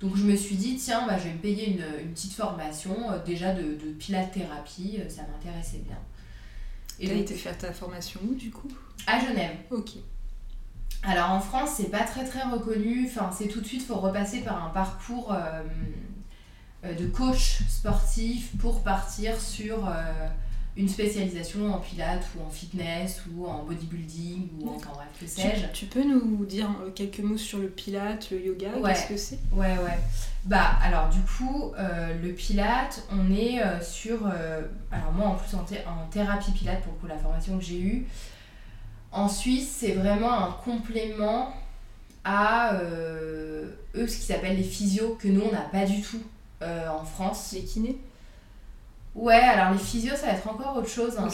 Donc 0.00 0.16
je 0.16 0.24
me 0.24 0.34
suis 0.34 0.56
dit, 0.56 0.76
tiens, 0.76 1.06
bah, 1.06 1.18
je 1.18 1.24
vais 1.24 1.34
me 1.34 1.38
payer 1.38 1.70
une, 1.70 1.84
une 2.00 2.12
petite 2.12 2.32
formation 2.32 2.96
déjà 3.26 3.52
de, 3.52 3.62
de 3.62 3.92
pilates-thérapie, 3.92 4.98
ça 5.10 5.22
m'intéressait 5.30 5.78
bien. 5.78 5.98
Et 6.98 7.06
tu 7.06 7.12
as 7.12 7.16
été 7.16 7.34
faire 7.34 7.56
ta 7.56 7.72
formation 7.72 8.20
où 8.22 8.34
du 8.34 8.50
coup? 8.50 8.70
À 9.06 9.20
Genève. 9.20 9.56
Ok. 9.70 9.92
Alors 11.02 11.30
en 11.30 11.40
France, 11.40 11.70
c'est 11.76 11.90
pas 11.90 12.04
très 12.04 12.24
très 12.24 12.42
reconnu. 12.42 13.06
Enfin, 13.06 13.30
c'est 13.36 13.48
tout 13.48 13.60
de 13.60 13.66
suite, 13.66 13.86
faut 13.86 13.96
repasser 13.96 14.40
par 14.40 14.64
un 14.64 14.70
parcours 14.70 15.32
euh, 15.32 15.62
euh, 16.84 16.94
de 16.94 17.06
coach 17.06 17.62
sportif 17.68 18.50
pour 18.58 18.82
partir 18.82 19.40
sur 19.40 19.88
euh, 19.88 19.92
une 20.76 20.90
spécialisation 20.90 21.72
en 21.72 21.78
pilates 21.78 22.26
ou 22.36 22.46
en 22.46 22.50
fitness 22.50 23.22
ou 23.34 23.46
en 23.46 23.64
bodybuilding 23.64 24.48
ou 24.60 24.68
en 24.68 24.72
bref, 24.72 25.08
que 25.18 25.26
sais-je. 25.26 25.66
Tu, 25.72 25.86
peux 25.86 26.04
nous 26.04 26.44
dire 26.44 26.68
quelques 26.94 27.20
mots 27.20 27.38
sur 27.38 27.60
le 27.60 27.68
pilate, 27.68 28.30
le 28.30 28.44
yoga, 28.44 28.68
qu'est-ce 28.84 29.08
que 29.08 29.16
c'est? 29.16 29.38
Ouais, 29.52 29.78
ouais. 29.78 29.98
Bah, 30.44 30.78
alors 30.82 31.08
du 31.08 31.20
coup, 31.20 31.72
le 31.78 32.32
pilate, 32.32 33.06
on 33.10 33.32
est 33.32 33.62
sur. 33.82 34.26
alors 34.90 35.12
moi, 35.12 35.28
en 35.28 35.34
plus, 35.34 35.56
en, 35.56 35.60
en, 35.60 36.06
thérapie 36.10 36.52
pilate, 36.52 36.82
pour 36.82 37.08
la 37.08 37.16
formation 37.16 37.58
que 37.58 37.64
j'ai 37.64 37.80
eue, 37.80 38.06
en 39.12 39.28
Suisse, 39.28 39.76
c'est 39.80 39.92
vraiment 39.92 40.32
un 40.32 40.52
complément 40.64 41.52
à 42.24 42.74
euh, 42.74 43.70
eux, 43.94 44.06
ce 44.06 44.18
qu'ils 44.18 44.34
appellent 44.34 44.56
les 44.56 44.62
physios, 44.62 45.16
que 45.20 45.28
nous, 45.28 45.42
on 45.42 45.52
n'a 45.52 45.62
pas 45.62 45.84
du 45.84 46.00
tout 46.00 46.22
euh, 46.62 46.88
en 46.88 47.04
France. 47.04 47.52
Les 47.52 47.64
kinés? 47.64 47.98
Ouais, 49.14 49.34
alors 49.34 49.72
les 49.72 49.78
physios, 49.78 50.16
ça 50.16 50.26
va 50.26 50.32
être 50.32 50.48
encore 50.48 50.76
autre 50.76 50.88
chose. 50.88 51.18
Hein. 51.18 51.28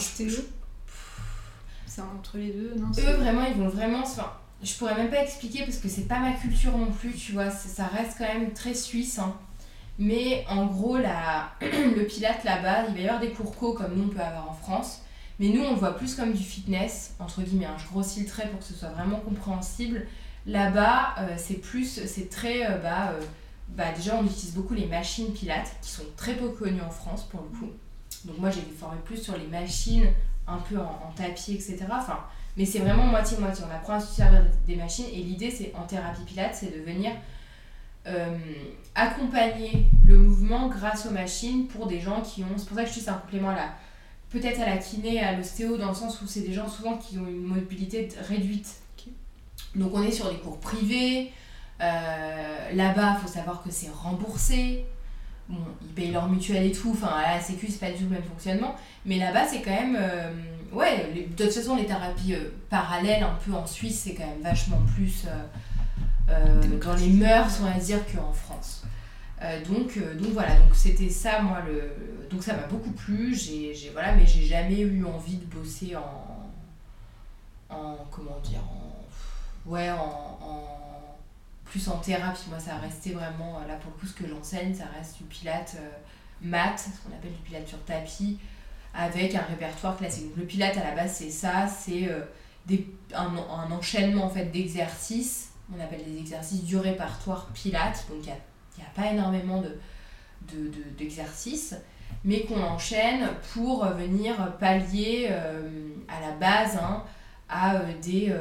C'est 1.85 2.01
entre 2.01 2.37
les 2.37 2.51
deux, 2.51 2.73
non? 2.75 2.87
Eux, 2.97 3.15
vraiment, 3.15 3.45
ils 3.45 3.55
vont 3.55 3.69
vraiment. 3.69 3.99
Enfin, 3.99 4.31
je 4.63 4.73
pourrais 4.75 4.95
même 4.95 5.09
pas 5.09 5.23
expliquer 5.23 5.63
parce 5.63 5.77
que 5.77 5.89
c'est 5.89 6.07
pas 6.07 6.19
ma 6.19 6.33
culture 6.33 6.75
non 6.75 6.91
plus, 6.91 7.13
tu 7.13 7.33
vois. 7.33 7.51
Ça 7.51 7.85
reste 7.85 8.17
quand 8.17 8.25
même 8.25 8.53
très 8.53 8.73
suisse. 8.73 9.19
Hein. 9.19 9.35
Mais 9.99 10.45
en 10.49 10.65
gros, 10.65 10.97
la, 10.97 11.51
le 11.61 12.03
pilate 12.03 12.43
là-bas, 12.43 12.85
il 12.89 12.93
va 12.93 12.99
y 12.99 13.03
avoir 13.05 13.19
des 13.19 13.31
cours 13.31 13.55
co 13.55 13.73
comme 13.73 13.95
nous 13.95 14.05
on 14.05 14.09
peut 14.09 14.21
avoir 14.21 14.49
en 14.49 14.53
France. 14.53 15.01
Mais 15.39 15.49
nous, 15.49 15.61
on 15.61 15.71
le 15.71 15.77
voit 15.77 15.95
plus 15.95 16.15
comme 16.15 16.33
du 16.33 16.43
fitness, 16.43 17.13
entre 17.19 17.41
guillemets. 17.41 17.65
Hein. 17.65 17.77
Je 17.77 17.87
grossis 17.87 18.21
le 18.21 18.25
trait 18.25 18.49
pour 18.49 18.59
que 18.59 18.65
ce 18.65 18.73
soit 18.73 18.89
vraiment 18.89 19.19
compréhensible. 19.19 20.05
Là-bas, 20.47 21.15
euh, 21.19 21.35
c'est 21.37 21.55
plus, 21.55 22.05
c'est 22.05 22.29
très, 22.29 22.65
euh, 22.65 22.77
bah, 22.77 23.11
euh, 23.11 23.21
bah, 23.69 23.91
déjà, 23.95 24.15
on 24.15 24.25
utilise 24.25 24.53
beaucoup 24.53 24.73
les 24.73 24.87
machines 24.87 25.33
pilates, 25.33 25.75
qui 25.81 25.91
sont 25.91 26.05
très 26.15 26.33
peu 26.35 26.49
connues 26.49 26.81
en 26.81 26.89
France, 26.89 27.25
pour 27.25 27.41
le 27.41 27.59
coup. 27.59 27.69
Donc 28.25 28.39
moi, 28.39 28.49
j'ai 28.49 28.61
été 28.61 28.71
formée 28.71 28.99
plus 29.03 29.17
sur 29.17 29.37
les 29.37 29.45
machines, 29.45 30.07
un 30.47 30.57
peu 30.57 30.77
en, 30.77 31.11
tapis, 31.15 31.53
etc. 31.53 31.85
Enfin, 31.91 32.19
mais 32.55 32.65
c'est 32.65 32.79
vraiment 32.79 33.05
moitié-moitié. 33.05 33.65
On 33.69 33.75
apprend 33.75 33.93
à 33.95 33.99
se 33.99 34.15
servir 34.15 34.45
des 34.65 34.75
machines, 34.77 35.05
et 35.11 35.21
l'idée, 35.21 35.51
c'est 35.51 35.73
en 35.75 35.83
thérapie 35.83 36.21
pilates, 36.25 36.55
c'est 36.55 36.75
de 36.75 36.81
venir 36.81 37.11
accompagner 38.95 39.85
le 40.05 40.17
mouvement 40.17 40.69
grâce 40.69 41.05
aux 41.05 41.11
machines 41.11 41.67
pour 41.67 41.87
des 41.87 41.99
gens 41.99 42.21
qui 42.21 42.41
ont. 42.41 42.57
C'est 42.57 42.65
pour 42.65 42.77
ça 42.77 42.85
que 42.85 42.89
je 42.89 43.01
c'est 43.01 43.09
un 43.09 43.15
complément 43.15 43.49
à 43.49 43.55
la. 43.55 43.73
Peut-être 44.29 44.59
à 44.59 44.65
la 44.65 44.77
kiné, 44.77 45.21
à 45.21 45.37
l'ostéo, 45.37 45.77
dans 45.77 45.89
le 45.89 45.95
sens 45.95 46.21
où 46.21 46.27
c'est 46.27 46.41
des 46.41 46.53
gens 46.53 46.67
souvent 46.67 46.97
qui 46.97 47.17
ont 47.17 47.27
une 47.27 47.43
mobilité 47.43 48.09
réduite. 48.27 48.81
Donc 49.75 49.91
on 49.93 50.01
est 50.01 50.11
sur 50.11 50.29
des 50.29 50.37
cours 50.37 50.59
privés. 50.59 51.31
Là-bas, 51.79 53.17
il 53.17 53.21
faut 53.21 53.33
savoir 53.33 53.63
que 53.63 53.71
c'est 53.71 53.89
remboursé. 53.89 54.85
Bon, 55.47 55.59
ils 55.81 55.93
payent 55.93 56.11
leur 56.11 56.27
mutuelle 56.27 56.65
et 56.65 56.71
tout. 56.71 56.91
Enfin, 56.91 57.07
à 57.07 57.35
la 57.35 57.41
Sécu, 57.41 57.67
c'est 57.69 57.79
pas 57.79 57.91
du 57.91 57.99
tout 57.99 58.03
le 58.03 58.09
même 58.09 58.23
fonctionnement. 58.23 58.75
Mais 59.05 59.17
là-bas, 59.17 59.47
c'est 59.47 59.61
quand 59.61 59.71
même 59.71 59.97
ouais, 60.71 61.27
de 61.37 61.43
toute 61.43 61.53
façon, 61.53 61.75
les 61.75 61.85
thérapies 61.85 62.33
euh, 62.33 62.49
parallèles, 62.69 63.23
un 63.23 63.37
peu 63.45 63.53
en 63.53 63.65
Suisse, 63.65 64.01
c'est 64.03 64.13
quand 64.13 64.27
même 64.27 64.41
vachement 64.41 64.81
plus 64.95 65.25
euh, 65.27 65.43
euh, 66.29 66.79
dans 66.79 66.95
les 66.95 67.09
mœurs, 67.09 67.59
on 67.61 67.65
va 67.65 67.79
dire, 67.79 67.99
qu'en 68.05 68.31
France. 68.33 68.83
Donc, 69.67 69.97
donc 70.17 70.31
voilà, 70.33 70.55
donc 70.55 70.73
c'était 70.73 71.09
ça, 71.09 71.41
moi, 71.41 71.61
le... 71.67 72.27
donc 72.29 72.43
ça 72.43 72.55
m'a 72.55 72.63
beaucoup 72.67 72.91
plu, 72.91 73.35
j'ai, 73.35 73.89
voilà, 73.91 74.13
mais 74.13 74.25
j'ai 74.25 74.43
jamais 74.43 74.79
eu 74.79 75.05
envie 75.05 75.37
de 75.37 75.45
bosser 75.45 75.95
en, 75.95 76.49
en 77.69 77.97
comment 78.09 78.39
dire, 78.39 78.61
en, 78.63 79.69
ouais, 79.69 79.91
en, 79.91 80.39
en, 80.41 81.17
plus 81.65 81.87
en 81.87 81.97
thérapie. 81.97 82.49
Moi, 82.49 82.59
ça 82.59 82.77
resté 82.77 83.11
vraiment, 83.11 83.59
là 83.67 83.75
pour 83.75 83.91
le 83.91 83.99
coup, 83.99 84.07
ce 84.07 84.13
que 84.13 84.27
j'enseigne, 84.27 84.73
ça 84.73 84.85
reste 84.97 85.17
du 85.17 85.23
pilate 85.25 85.77
mat, 86.41 86.77
ce 86.77 87.07
qu'on 87.07 87.15
appelle 87.15 87.33
du 87.33 87.39
pilate 87.39 87.67
sur 87.67 87.83
tapis, 87.83 88.39
avec 88.93 89.35
un 89.35 89.43
répertoire 89.43 89.97
classique. 89.97 90.31
le 90.35 90.43
pilate 90.43 90.77
à 90.77 90.83
la 90.83 90.95
base 90.95 91.13
c'est 91.15 91.29
ça, 91.29 91.67
c'est 91.67 92.09
euh, 92.09 92.21
un, 93.13 93.35
un, 93.35 93.71
enchaînement 93.71 94.25
en 94.25 94.29
fait 94.29 94.45
d'exercices, 94.45 95.51
on 95.75 95.79
appelle 95.79 96.03
des 96.05 96.17
exercices 96.17 96.63
du 96.63 96.77
répertoire 96.77 97.47
pilate, 97.53 98.05
donc 98.09 98.23
a, 98.83 99.01
pas 99.01 99.11
énormément 99.11 99.63
d'exercices, 100.97 101.71
de, 101.71 101.77
de, 101.77 101.81
mais 102.23 102.41
qu'on 102.41 102.61
enchaîne 102.61 103.29
pour 103.53 103.85
venir 103.85 104.35
pallier 104.59 105.27
euh, 105.29 105.69
à 106.07 106.21
la 106.21 106.31
base 106.35 106.77
hein, 106.77 107.03
à 107.49 107.75
euh, 107.75 107.79
des, 108.01 108.33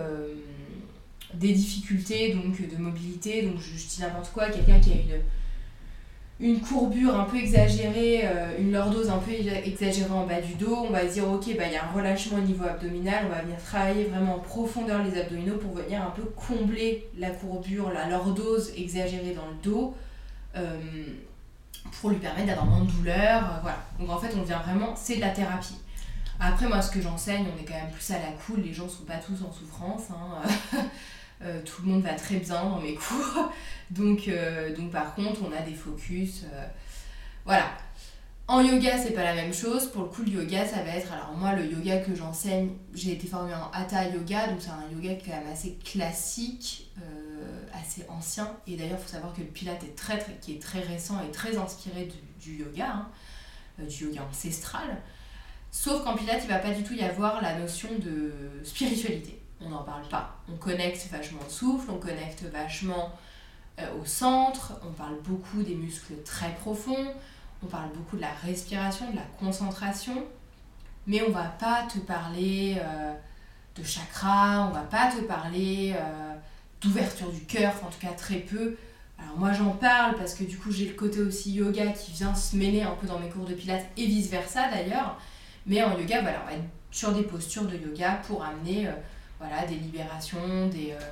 des 1.34 1.52
difficultés 1.52 2.34
donc, 2.34 2.60
de 2.68 2.76
mobilité. 2.76 3.42
Donc 3.42 3.60
je, 3.60 3.74
dis 3.74 3.98
n'importe 4.00 4.32
quoi, 4.32 4.50
quelqu'un 4.50 4.80
qui 4.80 4.92
a 4.92 4.94
une 4.94 5.22
une 6.38 6.60
courbure 6.60 7.18
un 7.18 7.24
peu 7.24 7.38
exagérée, 7.38 8.22
euh, 8.24 8.58
une 8.58 8.72
lordose 8.72 9.08
un 9.08 9.18
peu 9.18 9.32
exagérée 9.32 10.10
en 10.10 10.26
bas 10.26 10.40
du 10.40 10.54
dos, 10.54 10.76
on 10.86 10.90
va 10.90 11.04
dire 11.04 11.26
ok, 11.28 11.56
bah, 11.56 11.64
il 11.66 11.72
y 11.72 11.76
a 11.76 11.84
un 11.84 11.92
relâchement 11.92 12.38
au 12.38 12.42
niveau 12.42 12.64
abdominal, 12.64 13.24
on 13.26 13.34
va 13.34 13.40
venir 13.40 13.56
travailler 13.58 14.04
vraiment 14.04 14.36
en 14.36 14.38
profondeur 14.40 15.02
les 15.02 15.18
abdominaux 15.18 15.56
pour 15.56 15.72
venir 15.72 16.02
un 16.02 16.10
peu 16.10 16.22
combler 16.36 17.08
la 17.16 17.30
courbure, 17.30 17.90
la 17.90 18.10
lordose 18.10 18.72
exagérée 18.76 19.32
dans 19.34 19.46
le 19.46 19.56
dos, 19.62 19.94
euh, 19.94 20.05
pour 22.00 22.10
lui 22.10 22.18
permettre 22.18 22.46
d'avoir 22.46 22.66
moins 22.66 22.84
de 22.84 22.90
douleur. 22.90 23.44
Euh, 23.44 23.58
voilà. 23.62 23.78
Donc 23.98 24.10
en 24.10 24.18
fait, 24.18 24.34
on 24.36 24.42
vient 24.42 24.58
vraiment, 24.58 24.94
c'est 24.96 25.16
de 25.16 25.20
la 25.20 25.30
thérapie. 25.30 25.76
Après, 26.38 26.66
moi, 26.66 26.82
ce 26.82 26.90
que 26.90 27.00
j'enseigne, 27.00 27.46
on 27.54 27.60
est 27.60 27.64
quand 27.64 27.74
même 27.74 27.90
plus 27.90 28.10
à 28.10 28.18
la 28.18 28.32
cool, 28.44 28.60
les 28.60 28.74
gens 28.74 28.88
sont 28.88 29.04
pas 29.04 29.16
tous 29.16 29.42
en 29.44 29.52
souffrance. 29.52 30.10
Hein. 30.10 30.78
Euh, 31.42 31.60
tout 31.64 31.82
le 31.82 31.92
monde 31.92 32.02
va 32.02 32.14
très 32.14 32.36
bien 32.36 32.62
dans 32.62 32.80
mes 32.80 32.94
cours. 32.96 33.50
donc, 33.90 34.28
euh, 34.28 34.74
donc 34.76 34.90
par 34.90 35.14
contre, 35.14 35.40
on 35.42 35.52
a 35.52 35.62
des 35.62 35.74
focus. 35.74 36.44
Euh, 36.44 36.66
voilà. 37.44 37.70
En 38.48 38.60
yoga, 38.60 38.96
c'est 38.96 39.10
pas 39.10 39.24
la 39.24 39.34
même 39.34 39.52
chose. 39.52 39.90
Pour 39.90 40.02
le 40.02 40.08
coup, 40.08 40.22
le 40.22 40.30
yoga, 40.30 40.64
ça 40.64 40.82
va 40.82 40.90
être. 40.90 41.12
Alors, 41.12 41.32
moi, 41.36 41.54
le 41.54 41.66
yoga 41.66 41.98
que 41.98 42.14
j'enseigne, 42.14 42.70
j'ai 42.94 43.12
été 43.12 43.26
formée 43.26 43.54
en 43.54 43.70
Hatha 43.72 44.08
Yoga, 44.08 44.46
donc 44.46 44.58
c'est 44.60 44.70
un 44.70 44.84
yoga 44.92 45.14
qui 45.16 45.28
est 45.28 45.32
quand 45.32 45.40
même 45.40 45.52
assez 45.52 45.76
classique, 45.84 46.92
assez 47.72 48.04
ancien. 48.08 48.50
Et 48.66 48.76
d'ailleurs, 48.76 48.98
il 48.98 49.02
faut 49.02 49.12
savoir 49.12 49.32
que 49.34 49.40
le 49.40 49.46
Pilate 49.46 49.82
est 49.84 49.96
très, 49.96 50.18
très, 50.18 50.36
qui 50.40 50.54
est 50.54 50.62
très 50.62 50.80
récent 50.80 51.20
et 51.22 51.30
très 51.30 51.56
inspiré 51.56 52.08
du, 52.40 52.58
yoga, 52.58 52.88
hein, 52.88 53.08
du 53.78 54.06
yoga 54.06 54.22
ancestral. 54.30 55.02
Sauf 55.70 56.04
qu'en 56.04 56.14
Pilate, 56.14 56.42
il 56.44 56.48
va 56.48 56.58
pas 56.58 56.72
du 56.72 56.82
tout 56.82 56.94
y 56.94 57.02
avoir 57.02 57.42
la 57.42 57.58
notion 57.58 57.88
de 57.98 58.32
spiritualité 58.64 59.40
on 59.60 59.68
n'en 59.68 59.82
parle 59.82 60.06
pas. 60.08 60.36
On 60.48 60.56
connecte 60.56 61.08
vachement 61.10 61.40
au 61.46 61.50
souffle, 61.50 61.90
on 61.90 61.98
connecte 61.98 62.42
vachement 62.44 63.12
euh, 63.80 63.86
au 64.00 64.04
centre, 64.04 64.72
on 64.86 64.92
parle 64.92 65.16
beaucoup 65.22 65.62
des 65.62 65.74
muscles 65.74 66.14
très 66.24 66.54
profonds, 66.54 67.14
on 67.62 67.66
parle 67.66 67.90
beaucoup 67.94 68.16
de 68.16 68.22
la 68.22 68.32
respiration, 68.44 69.10
de 69.10 69.16
la 69.16 69.26
concentration, 69.38 70.24
mais 71.06 71.22
on 71.22 71.30
va 71.30 71.44
pas 71.44 71.86
te 71.92 71.98
parler 71.98 72.76
euh, 72.80 73.14
de 73.76 73.82
chakra, 73.82 74.68
on 74.68 74.72
va 74.72 74.82
pas 74.82 75.10
te 75.10 75.22
parler 75.22 75.94
euh, 75.96 76.25
d'ouverture 76.80 77.30
du 77.30 77.40
cœur, 77.40 77.72
en 77.84 77.90
tout 77.90 78.00
cas 78.00 78.12
très 78.12 78.38
peu. 78.38 78.76
Alors 79.18 79.38
moi 79.38 79.52
j'en 79.52 79.70
parle 79.70 80.16
parce 80.16 80.34
que 80.34 80.44
du 80.44 80.58
coup 80.58 80.70
j'ai 80.70 80.86
le 80.86 80.94
côté 80.94 81.20
aussi 81.20 81.52
yoga 81.52 81.86
qui 81.88 82.12
vient 82.12 82.34
se 82.34 82.54
mêler 82.54 82.82
un 82.82 82.92
peu 82.92 83.06
dans 83.06 83.18
mes 83.18 83.30
cours 83.30 83.46
de 83.46 83.54
pilates 83.54 83.86
et 83.96 84.06
vice 84.06 84.28
versa 84.28 84.70
d'ailleurs. 84.70 85.18
Mais 85.66 85.82
en 85.82 85.98
yoga, 85.98 86.20
voilà, 86.20 86.42
on 86.44 86.50
va 86.50 86.52
être 86.52 86.64
sur 86.90 87.12
des 87.12 87.22
postures 87.22 87.64
de 87.64 87.76
yoga 87.76 88.20
pour 88.26 88.44
amener 88.44 88.88
voilà, 89.38 89.66
des 89.66 89.76
libérations, 89.76 90.68
des, 90.68 90.92
euh, 90.92 91.10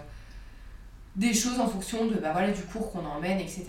des 1.17 1.35
choses 1.35 1.61
en 1.61 1.69
fonction 1.69 2.07
de, 2.07 2.15
bah, 2.15 2.33
voilà, 2.33 2.51
du 2.51 2.63
cours 2.63 2.91
qu'on 2.91 3.05
emmène, 3.05 3.39
etc. 3.39 3.65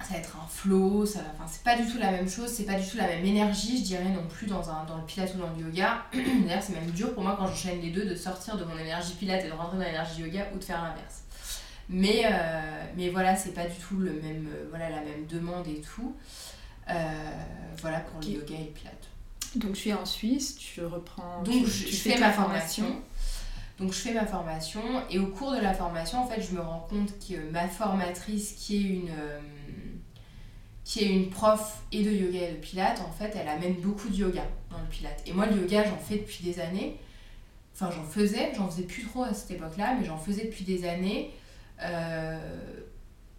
Ça 0.00 0.12
va 0.12 0.18
être 0.18 0.36
un 0.36 0.46
flow, 0.46 1.06
ça, 1.06 1.20
enfin, 1.34 1.50
c'est 1.50 1.62
pas 1.62 1.76
du 1.76 1.90
tout 1.90 1.98
la 1.98 2.10
même 2.10 2.28
chose, 2.28 2.48
c'est 2.48 2.64
pas 2.64 2.74
du 2.74 2.86
tout 2.86 2.96
la 2.96 3.06
même 3.06 3.24
énergie, 3.24 3.78
je 3.78 3.82
dirais 3.82 4.08
non 4.10 4.26
plus 4.28 4.46
dans, 4.46 4.68
un, 4.68 4.84
dans 4.84 4.98
le 4.98 5.04
pilate 5.04 5.34
ou 5.34 5.38
dans 5.38 5.50
le 5.50 5.64
yoga. 5.64 6.04
D'ailleurs, 6.12 6.62
c'est 6.62 6.74
même 6.74 6.90
dur 6.90 7.14
pour 7.14 7.22
moi 7.22 7.34
quand 7.38 7.46
j'enchaîne 7.46 7.80
les 7.80 7.90
deux 7.90 8.04
de 8.04 8.14
sortir 8.14 8.56
de 8.56 8.64
mon 8.64 8.76
énergie 8.76 9.14
pilate 9.14 9.44
et 9.44 9.48
de 9.48 9.52
rentrer 9.52 9.78
dans 9.78 9.84
l'énergie 9.84 10.20
yoga 10.20 10.48
ou 10.54 10.58
de 10.58 10.64
faire 10.64 10.82
l'inverse. 10.82 11.22
Mais, 11.88 12.22
euh, 12.24 12.84
mais 12.96 13.08
voilà, 13.08 13.36
c'est 13.36 13.52
pas 13.52 13.66
du 13.66 13.76
tout 13.76 13.96
le 13.96 14.12
même, 14.12 14.48
euh, 14.52 14.66
voilà, 14.68 14.90
la 14.90 15.00
même 15.00 15.26
demande 15.26 15.66
et 15.66 15.80
tout. 15.80 16.14
voilà 17.80 18.00
pour 18.00 18.20
le 18.20 18.26
yoga 18.26 18.54
et 18.54 18.64
le 18.64 18.72
pilate. 18.72 19.08
Donc 19.56 19.74
tu 19.74 19.88
es 19.88 19.94
en 19.94 20.04
Suisse, 20.04 20.56
tu 20.56 20.84
reprends. 20.84 21.42
Donc 21.42 21.66
je, 21.66 21.86
fais, 21.86 22.18
ma 22.18 22.32
formation. 22.32 23.02
Donc 23.78 23.92
je 23.92 23.98
fais 23.98 24.14
ma 24.14 24.24
formation 24.24 24.80
et 25.10 25.18
au 25.18 25.26
cours 25.26 25.52
de 25.52 25.60
la 25.60 25.74
formation, 25.74 26.22
en 26.22 26.26
fait, 26.26 26.40
je 26.40 26.54
me 26.54 26.60
rends 26.60 26.86
compte 26.88 27.12
que 27.18 27.50
ma 27.50 27.68
formatrice, 27.68 28.52
qui 28.52 28.76
est 28.76 28.88
une, 28.88 29.10
euh, 29.10 29.38
qui 30.84 31.00
est 31.00 31.08
une 31.08 31.28
prof 31.28 31.82
et 31.92 32.02
de 32.02 32.10
yoga 32.10 32.48
et 32.48 32.52
de 32.52 32.56
pilates, 32.56 33.00
en 33.00 33.12
fait, 33.12 33.36
elle 33.36 33.48
amène 33.48 33.74
beaucoup 33.74 34.08
de 34.08 34.16
yoga 34.16 34.44
dans 34.70 34.78
le 34.78 34.86
pilates. 34.86 35.22
Et 35.26 35.32
moi, 35.32 35.46
le 35.46 35.60
yoga, 35.60 35.84
j'en 35.84 35.98
fais 35.98 36.16
depuis 36.16 36.42
des 36.42 36.58
années. 36.58 36.98
Enfin, 37.74 37.90
j'en 37.90 38.04
faisais, 38.04 38.52
j'en 38.56 38.70
faisais 38.70 38.84
plus 38.84 39.04
trop 39.04 39.24
à 39.24 39.34
cette 39.34 39.50
époque-là, 39.50 39.96
mais 40.00 40.06
j'en 40.06 40.16
faisais 40.16 40.46
depuis 40.46 40.64
des 40.64 40.88
années. 40.88 41.34
Euh, 41.82 42.38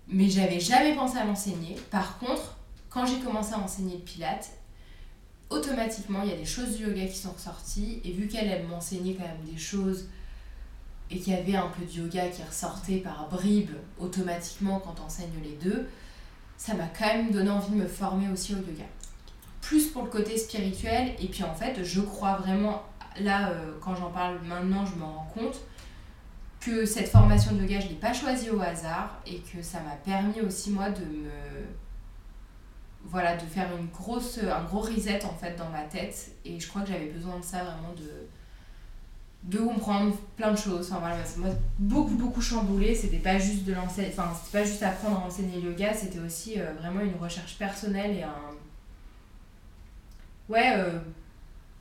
mais 0.08 0.30
j'avais 0.30 0.60
jamais 0.60 0.94
pensé 0.94 1.18
à 1.18 1.26
m'enseigner. 1.26 1.76
Par 1.90 2.20
contre, 2.20 2.58
quand 2.90 3.08
j'ai 3.08 3.20
commencé 3.20 3.54
à 3.54 3.60
enseigner 3.60 3.96
le 3.96 4.04
pilates, 4.04 4.52
automatiquement, 5.50 6.22
il 6.22 6.30
y 6.30 6.34
a 6.34 6.38
des 6.38 6.46
choses 6.46 6.78
du 6.78 6.84
yoga 6.84 7.08
qui 7.08 7.18
sont 7.18 7.32
ressorties. 7.32 8.02
Et 8.04 8.12
vu 8.12 8.28
qu'elle, 8.28 8.48
elle 8.48 8.68
m'enseignait 8.68 9.16
quand 9.16 9.26
même 9.26 9.44
des 9.52 9.58
choses 9.58 10.10
et 11.10 11.20
qu'il 11.20 11.34
y 11.34 11.36
avait 11.36 11.56
un 11.56 11.68
peu 11.68 11.86
de 11.86 11.92
yoga 11.92 12.28
qui 12.28 12.44
ressortait 12.44 12.98
par 12.98 13.28
bribes 13.30 13.76
automatiquement 14.00 14.80
quand 14.80 14.96
on 15.02 15.06
enseigne 15.06 15.30
les 15.42 15.56
deux, 15.56 15.88
ça 16.58 16.74
m'a 16.74 16.88
quand 16.88 17.06
même 17.06 17.32
donné 17.32 17.50
envie 17.50 17.72
de 17.72 17.78
me 17.78 17.88
former 17.88 18.30
aussi 18.30 18.54
au 18.54 18.58
yoga. 18.58 18.86
Plus 19.62 19.88
pour 19.88 20.04
le 20.04 20.10
côté 20.10 20.38
spirituel. 20.38 21.14
Et 21.20 21.28
puis 21.28 21.44
en 21.44 21.54
fait, 21.54 21.84
je 21.84 22.02
crois 22.02 22.38
vraiment, 22.38 22.84
là, 23.20 23.50
euh, 23.50 23.78
quand 23.82 23.96
j'en 23.96 24.12
parle 24.12 24.40
maintenant, 24.44 24.86
je 24.86 24.96
me 24.96 25.04
rends 25.04 25.30
compte 25.34 25.60
que 26.60 26.86
cette 26.86 27.10
formation 27.10 27.54
de 27.54 27.62
yoga, 27.62 27.80
je 27.80 27.86
ne 27.86 27.92
l'ai 27.92 27.98
pas 27.98 28.14
choisie 28.14 28.50
au 28.50 28.60
hasard 28.60 29.22
et 29.26 29.40
que 29.40 29.62
ça 29.62 29.80
m'a 29.82 29.96
permis 29.96 30.42
aussi, 30.42 30.72
moi, 30.72 30.90
de 30.90 31.06
me 31.06 31.30
voilà, 33.10 33.38
de 33.38 33.46
faire 33.46 33.70
une 33.78 33.88
grosse, 33.88 34.40
un 34.40 34.64
gros 34.66 34.82
reset 34.82 35.24
en 35.24 35.34
fait 35.34 35.56
dans 35.56 35.70
ma 35.70 35.84
tête. 35.84 36.32
Et 36.44 36.60
je 36.60 36.68
crois 36.68 36.82
que 36.82 36.90
j'avais 36.90 37.08
besoin 37.08 37.40
de 37.40 37.44
ça 37.44 37.64
vraiment 37.64 37.94
de, 37.96 38.28
de 39.44 39.60
comprendre 39.60 40.16
plein 40.36 40.52
de 40.52 40.58
choses. 40.58 40.90
Enfin 40.92 41.00
voilà, 41.00 41.18
moi 41.38 41.50
beaucoup 41.80 42.16
beaucoup 42.16 42.42
chamboulé. 42.42 42.96
C'était 42.96 43.18
pas 43.18 43.38
juste 43.38 43.64
de 43.66 43.74
l'enseigner, 43.74 44.10
enfin 44.12 44.32
c'était 44.34 44.60
pas 44.60 44.66
juste 44.66 44.84
apprendre 44.84 45.22
à 45.22 45.26
enseigner 45.26 45.62
le 45.62 45.72
yoga, 45.72 45.94
c'était 45.94 46.20
aussi 46.20 46.60
euh, 46.60 46.74
vraiment 46.80 47.02
une 47.02 47.16
recherche 47.16 47.58
personnelle 47.58 48.16
et 48.16 48.24
un. 48.24 48.34
Ouais, 50.50 50.74
euh, 50.76 51.00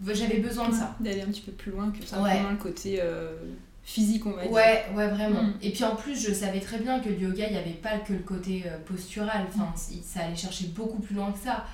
j'avais 0.07 0.39
besoin 0.39 0.69
de 0.69 0.75
ça. 0.75 0.97
D'aller 1.01 1.23
un 1.23 1.27
petit 1.27 1.41
peu 1.41 1.53
plus 1.53 1.73
loin 1.73 1.91
que 1.91 2.05
simplement 2.05 2.51
le 2.51 2.57
côté. 2.57 2.99
Euh, 3.01 3.37
physique, 3.85 4.27
on 4.27 4.33
va 4.33 4.43
dire. 4.43 4.51
Ouais, 4.51 4.85
ouais, 4.97 5.09
vraiment. 5.09 5.45
Mm. 5.45 5.55
Et 5.63 5.71
puis 5.71 5.85
en 5.85 5.95
plus, 5.95 6.21
je 6.21 6.35
savais 6.35 6.59
très 6.59 6.79
bien 6.79 6.99
que 6.99 7.09
le 7.09 7.21
yoga, 7.21 7.47
il 7.47 7.53
n'y 7.53 7.59
avait 7.59 7.71
pas 7.71 7.99
que 7.99 8.13
le 8.13 8.19
côté 8.19 8.65
postural. 8.85 9.47
Enfin, 9.49 9.73
mm. 9.77 10.03
ça 10.05 10.21
allait 10.25 10.35
chercher 10.35 10.67
beaucoup 10.69 10.99
plus 10.99 11.15
loin 11.15 11.31
que 11.31 11.39
ça. 11.39 11.65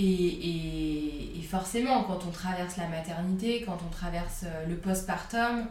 Et, 0.00 1.38
et, 1.38 1.42
forcément, 1.42 2.04
quand 2.04 2.20
on 2.24 2.30
traverse 2.30 2.76
la 2.76 2.86
maternité, 2.86 3.64
quand 3.66 3.78
on 3.84 3.90
traverse 3.90 4.44
euh, 4.44 4.66
le 4.66 4.76
postpartum, 4.76 5.66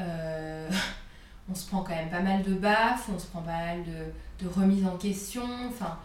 euh, 0.00 0.68
on 1.50 1.54
se 1.54 1.68
prend 1.68 1.82
quand 1.82 1.94
même 1.94 2.10
pas 2.10 2.22
mal 2.22 2.42
de 2.42 2.54
baffes, 2.54 3.08
on 3.14 3.18
se 3.18 3.26
prend 3.26 3.42
pas 3.42 3.52
mal 3.52 3.84
de, 3.84 4.44
de 4.44 4.50
remises 4.50 4.84
en 4.84 4.96
question. 4.96 5.44
Enfin, 5.68 5.96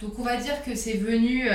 donc 0.00 0.18
on 0.18 0.24
va 0.24 0.38
dire 0.38 0.60
que 0.64 0.74
c'est 0.74 0.96
venu 0.96 1.48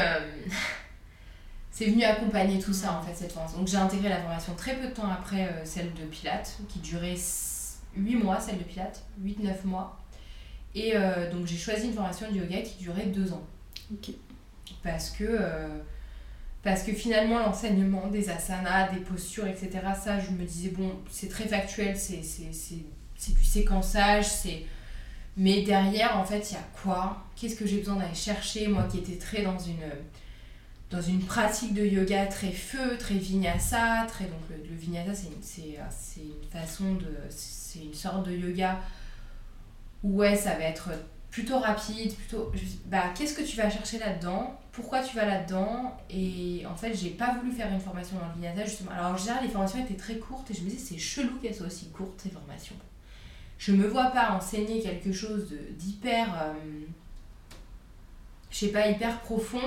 c'est 1.72 1.88
venu 1.88 2.04
accompagner 2.04 2.60
tout 2.60 2.74
ça 2.74 2.94
en 2.94 3.02
fait 3.02 3.14
cette 3.14 3.34
formation. 3.34 3.58
Donc 3.60 3.68
j'ai 3.68 3.78
intégré 3.78 4.08
la 4.08 4.22
formation 4.22 4.56
très 4.56 4.78
peu 4.78 4.88
de 4.88 4.94
temps 4.94 5.12
après 5.12 5.48
euh, 5.48 5.66
celle 5.66 5.94
de 5.94 6.04
Pilates, 6.04 6.58
qui 6.70 6.80
durait 6.80 7.18
8 7.98 8.16
mois, 8.16 8.40
celle 8.40 8.60
de 8.60 8.64
Pilates, 8.64 9.04
8-9 9.22 9.66
mois. 9.66 9.98
Et 10.74 10.94
donc 11.34 11.48
j'ai 11.48 11.58
choisi 11.58 11.88
une 11.88 11.94
formation 11.94 12.32
de 12.32 12.38
yoga 12.38 12.62
qui 12.62 12.78
durait 12.82 13.08
deux 13.08 13.34
ans. 13.34 13.44
Ok. 13.92 14.12
Parce 14.84 15.10
que, 15.12 15.40
parce 16.64 16.84
que 16.84 16.94
finalement, 16.94 17.40
l'enseignement 17.40 18.08
des 18.08 18.30
asanas, 18.30 18.92
des 18.92 19.00
postures, 19.00 19.48
etc., 19.48 19.70
ça, 20.02 20.20
je 20.20 20.32
me 20.32 20.44
disais, 20.44 20.70
bon, 20.70 20.92
c'est 21.10 21.30
très 21.30 21.46
factuel, 21.46 21.98
c'est 21.98 22.22
du 23.34 23.44
séquençage, 23.44 24.28
c'est 24.28 24.64
mais 25.38 25.62
derrière, 25.62 26.18
en 26.18 26.26
fait, 26.26 26.52
il 26.52 26.54
y 26.54 26.58
a 26.58 26.68
quoi? 26.84 27.26
Qu'est-ce 27.36 27.56
que 27.56 27.66
j'ai 27.66 27.78
besoin 27.80 27.96
d'aller 27.96 28.16
chercher 28.16 28.68
Moi 28.68 28.84
qui 28.84 29.00
étais 29.00 29.18
très 29.18 29.44
dans 29.44 29.58
une, 29.58 29.90
dans 30.90 31.02
une 31.02 31.22
pratique 31.22 31.74
de 31.74 31.86
yoga 31.86 32.26
très 32.26 32.52
feu, 32.52 32.98
très 32.98 33.16
vinyasa. 33.16 34.06
Très, 34.08 34.26
donc 34.26 34.42
le, 34.50 34.76
vinyasa, 34.76 35.14
c'est 35.14 35.28
une, 36.20 36.26
une 36.26 36.50
façon 36.50 36.96
de. 36.96 37.08
C'est 37.30 37.80
une 37.80 37.94
sorte 37.94 38.28
de 38.28 38.34
yoga 38.36 38.80
où, 40.04 40.18
ouais, 40.18 40.36
ça 40.36 40.56
va 40.56 40.64
être 40.64 40.90
plutôt 41.32 41.60
rapide, 41.60 42.14
plutôt. 42.16 42.52
Bah, 42.86 43.06
qu'est-ce 43.16 43.34
que 43.34 43.42
tu 43.42 43.58
vas 43.58 43.70
chercher 43.70 43.98
là-dedans? 43.98 44.60
Pourquoi 44.72 45.02
tu 45.02 45.16
vas 45.16 45.26
là-dedans? 45.26 45.98
Et 46.10 46.64
en 46.70 46.76
fait, 46.76 46.94
j'ai 46.94 47.10
pas 47.10 47.34
voulu 47.34 47.52
faire 47.52 47.72
une 47.72 47.80
formation 47.80 48.18
dans 48.18 48.28
le 48.28 48.34
vinyasa, 48.34 48.66
justement. 48.66 48.92
Alors, 48.92 49.12
en 49.12 49.18
général, 49.18 49.44
les 49.44 49.50
formations 49.50 49.80
étaient 49.80 49.96
très 49.96 50.18
courtes 50.18 50.52
et 50.52 50.54
je 50.54 50.62
me 50.62 50.70
disais, 50.70 50.94
c'est 50.94 50.98
chelou 51.00 51.40
qu'elles 51.42 51.56
soient 51.56 51.68
aussi 51.68 51.90
courtes, 51.90 52.20
ces 52.22 52.30
formations 52.30 52.76
je 53.62 53.74
me 53.74 53.88
vois 53.88 54.08
pas 54.08 54.32
enseigner 54.32 54.82
quelque 54.82 55.14
chose 55.14 55.46
d'hyper, 55.78 56.34
euh, 56.34 56.54
je 58.50 58.58
sais 58.58 58.70
pas, 58.70 58.88
hyper 58.88 59.20
profond 59.20 59.62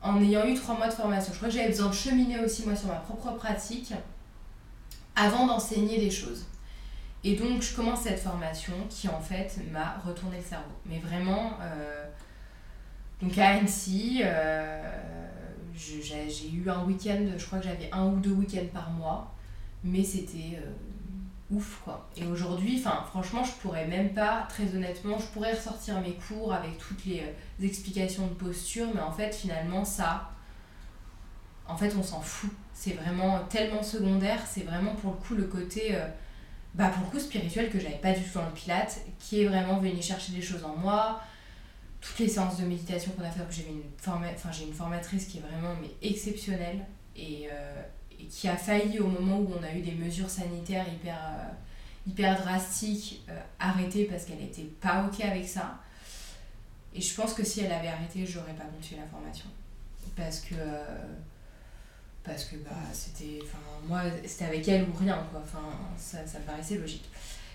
en 0.00 0.18
ayant 0.22 0.46
eu 0.46 0.54
trois 0.54 0.74
mois 0.78 0.88
de 0.88 0.94
formation. 0.94 1.30
Je 1.34 1.36
crois 1.36 1.50
que 1.50 1.54
j'avais 1.54 1.68
besoin 1.68 1.88
de 1.88 1.94
cheminer 1.94 2.40
aussi 2.40 2.64
moi 2.64 2.74
sur 2.74 2.88
ma 2.88 2.94
propre 2.94 3.32
pratique 3.32 3.92
avant 5.14 5.46
d'enseigner 5.46 5.98
des 5.98 6.10
choses. 6.10 6.46
Et 7.26 7.34
donc 7.34 7.60
je 7.60 7.74
commence 7.74 8.02
cette 8.02 8.20
formation 8.20 8.74
qui 8.88 9.08
en 9.08 9.20
fait 9.20 9.58
m'a 9.72 9.98
retourné 10.04 10.36
le 10.36 10.44
cerveau. 10.44 10.70
Mais 10.86 10.98
vraiment, 10.98 11.58
euh, 11.60 12.04
donc 13.20 13.36
à 13.36 13.48
Annecy, 13.50 14.20
euh, 14.22 14.80
j'ai 15.74 16.50
eu 16.50 16.70
un 16.70 16.84
week-end, 16.84 17.26
je 17.36 17.44
crois 17.44 17.58
que 17.58 17.64
j'avais 17.64 17.90
un 17.92 18.06
ou 18.06 18.20
deux 18.20 18.30
week-ends 18.30 18.68
par 18.72 18.90
mois, 18.90 19.34
mais 19.82 20.04
c'était 20.04 20.58
ouf 21.50 21.80
quoi. 21.84 22.08
Et 22.16 22.26
aujourd'hui, 22.26 22.78
franchement, 22.78 23.44
je 23.44 23.52
pourrais 23.52 23.86
même 23.86 24.12
pas, 24.12 24.46
très 24.48 24.74
honnêtement, 24.74 25.18
je 25.18 25.26
pourrais 25.26 25.54
ressortir 25.54 26.00
mes 26.00 26.14
cours 26.14 26.52
avec 26.52 26.78
toutes 26.78 27.04
les, 27.04 27.20
euh, 27.20 27.64
explications 27.64 28.26
de 28.26 28.34
posture, 28.34 28.88
mais 28.94 29.00
en 29.00 29.12
fait 29.12 29.34
finalement 29.34 29.84
ça, 29.84 30.30
en 31.68 31.76
fait 31.76 31.94
on 31.96 32.02
s'en 32.02 32.20
fout. 32.20 32.50
C'est 32.72 32.92
vraiment 32.92 33.40
tellement 33.48 33.82
secondaire, 33.82 34.40
c'est 34.46 34.62
vraiment 34.62 34.94
pour 34.94 35.12
le 35.12 35.16
coup 35.16 35.34
le 35.34 35.44
côté, 35.44 35.94
euh, 35.94 36.06
bah 36.76 36.88
pour 36.88 37.04
le 37.04 37.10
coup 37.10 37.18
spirituel 37.18 37.70
que 37.70 37.80
j'avais 37.80 37.96
pas 37.96 38.12
du 38.12 38.22
tout 38.22 38.38
dans 38.38 38.44
le 38.44 38.52
pilate, 38.52 39.00
qui 39.18 39.42
est 39.42 39.46
vraiment 39.46 39.78
venu 39.78 40.00
chercher 40.02 40.32
des 40.32 40.42
choses 40.42 40.62
en 40.62 40.76
moi. 40.76 41.22
Toutes 42.02 42.18
les 42.18 42.28
séances 42.28 42.58
de 42.58 42.66
méditation 42.66 43.12
qu'on 43.12 43.24
a 43.24 43.30
fait, 43.30 43.42
j'ai 43.50 43.66
une, 43.66 43.82
enfin, 43.98 44.20
j'ai 44.52 44.64
une 44.64 44.74
formatrice 44.74 45.24
qui 45.24 45.38
est 45.38 45.40
vraiment 45.40 45.74
mais 45.80 45.90
exceptionnelle 46.06 46.84
et, 47.16 47.48
euh, 47.50 47.82
et 48.20 48.24
qui 48.26 48.46
a 48.46 48.56
failli 48.56 49.00
au 49.00 49.08
moment 49.08 49.38
où 49.38 49.54
on 49.58 49.62
a 49.62 49.72
eu 49.72 49.80
des 49.80 49.92
mesures 49.92 50.28
sanitaires 50.28 50.86
hyper, 50.92 51.16
euh, 51.16 51.48
hyper 52.06 52.38
drastiques 52.42 53.22
euh, 53.30 53.40
arrêter 53.58 54.04
parce 54.04 54.26
qu'elle 54.26 54.38
n'était 54.38 54.68
pas 54.80 55.06
ok 55.06 55.24
avec 55.24 55.48
ça. 55.48 55.80
Et 56.94 57.00
je 57.00 57.14
pense 57.14 57.32
que 57.32 57.42
si 57.42 57.60
elle 57.60 57.72
avait 57.72 57.88
arrêté, 57.88 58.26
j'aurais 58.26 58.54
pas 58.54 58.64
continué 58.64 59.00
la 59.00 59.06
formation. 59.06 59.46
Parce 60.14 60.40
que. 60.40 60.54
Euh, 62.36 62.42
parce 62.42 62.44
que 62.44 62.56
bah, 62.56 62.70
c'était. 62.92 63.40
Moi, 63.88 64.00
c'était 64.24 64.46
avec 64.46 64.66
elle 64.68 64.82
ou 64.82 64.96
rien, 64.98 65.18
quoi. 65.30 65.42
Enfin, 65.44 65.64
ça, 65.96 66.18
ça 66.26 66.38
me 66.38 66.44
paraissait 66.44 66.76
logique. 66.76 67.08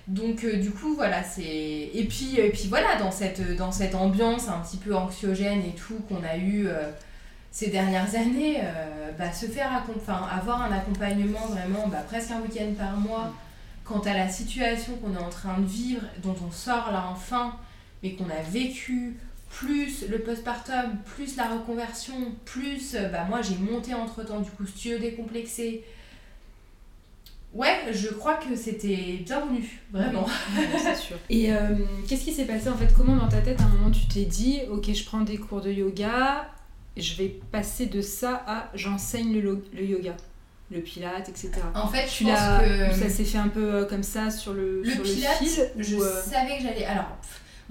Donc, 0.08 0.46
du 0.46 0.72
coup, 0.72 0.96
voilà, 0.96 1.24
c'est. 1.24 1.44
Et 1.94 2.06
puis, 2.10 2.39
et 2.39 2.50
puis 2.50 2.67
voilà, 2.67 2.98
dans 2.98 3.12
cette, 3.12 3.56
dans 3.56 3.72
cette 3.72 3.96
ambiance 3.96 4.48
un 4.48 4.60
petit 4.60 4.78
peu 4.78 4.96
anxiogène 4.96 5.62
et 5.62 5.76
tout 5.76 6.00
qu'on 6.08 6.24
a 6.24 6.38
eu 6.38 6.67
ces 7.52 7.67
dernières 7.67 8.15
années, 8.15 8.62
euh, 8.63 9.12
bah, 9.20 9.32
se 9.34 9.46
faire 9.46 9.84
enfin, 9.96 10.26
avoir 10.32 10.62
un 10.62 10.72
accompagnement 10.72 11.46
vraiment 11.48 11.88
bah, 11.89 12.04
presque 12.08 12.32
un 12.32 12.41
week-end 12.41 12.72
par 12.78 12.96
mois, 12.96 13.34
quant 13.84 14.00
à 14.00 14.13
la 14.13 14.30
situation 14.30 14.96
qu'on 14.98 15.13
est 15.13 15.24
en 15.24 15.30
train 15.30 15.60
de 15.60 15.65
vivre, 15.65 16.04
dont 16.24 16.36
on 16.48 16.52
sort 16.52 16.91
là 16.91 17.06
enfin, 17.12 17.54
mais 18.02 18.13
qu'on 18.13 18.30
a 18.30 18.41
vécu, 18.50 19.17
plus 19.52 20.08
le 20.10 20.20
postpartum, 20.20 20.98
plus 21.16 21.36
la 21.36 21.50
reconversion, 21.50 22.14
plus 22.46 22.96
euh, 22.96 23.10
bah, 23.10 23.26
moi 23.28 23.42
j'ai 23.42 23.56
monté 23.56 23.94
entre 23.94 24.24
temps 24.24 24.40
du 24.40 24.50
coup 24.52 24.66
studio 24.66 24.98
décomplexé. 24.98 25.84
Ouais, 27.54 27.92
je 27.92 28.08
crois 28.08 28.36
que 28.36 28.56
c'était 28.56 29.20
bienvenu, 29.26 29.82
vraiment. 29.92 30.26
c'est 30.78 30.96
sûr. 30.96 31.18
Et 31.30 31.52
euh, 31.52 31.76
qu'est-ce 32.08 32.24
qui 32.24 32.32
s'est 32.32 32.46
passé 32.46 32.70
en 32.70 32.78
fait? 32.78 32.88
Comment 32.96 33.18
dans 33.18 33.28
ta 33.28 33.42
tête 33.42 33.60
à 33.60 33.66
un 33.66 33.70
moment 33.70 33.92
tu 33.92 34.08
t'es 34.08 34.24
dit, 34.24 34.62
ok, 34.70 34.94
je 34.94 35.04
prends 35.04 35.20
des 35.22 35.38
cours 35.38 35.60
de 35.60 35.70
yoga, 35.70 36.50
je 36.96 37.16
vais 37.16 37.28
passer 37.52 37.88
de 37.88 38.02
ça 38.02 38.42
à 38.48 38.72
j'enseigne 38.74 39.34
le, 39.34 39.62
le, 39.74 39.84
yoga, 39.84 40.16
le 40.72 40.80
pilate, 40.80 41.28
etc. 41.28 41.52
En 41.76 41.90
fait, 41.90 42.08
je 42.08 42.24
pense 42.24 42.94
que 42.94 43.00
ça 43.02 43.10
s'est 43.10 43.26
fait 43.26 43.38
un 43.38 43.50
peu 43.50 43.76
euh, 43.76 43.86
comme 43.86 44.04
ça 44.04 44.32
sur 44.32 44.54
le, 44.54 44.82
le 44.82 44.90
sur 44.90 45.04
pilate. 45.04 45.42
Le 45.76 45.84
je 45.84 45.98
savais 45.98 46.58
que 46.58 46.64
j'allais. 46.64 46.86
Alors, 46.86 47.18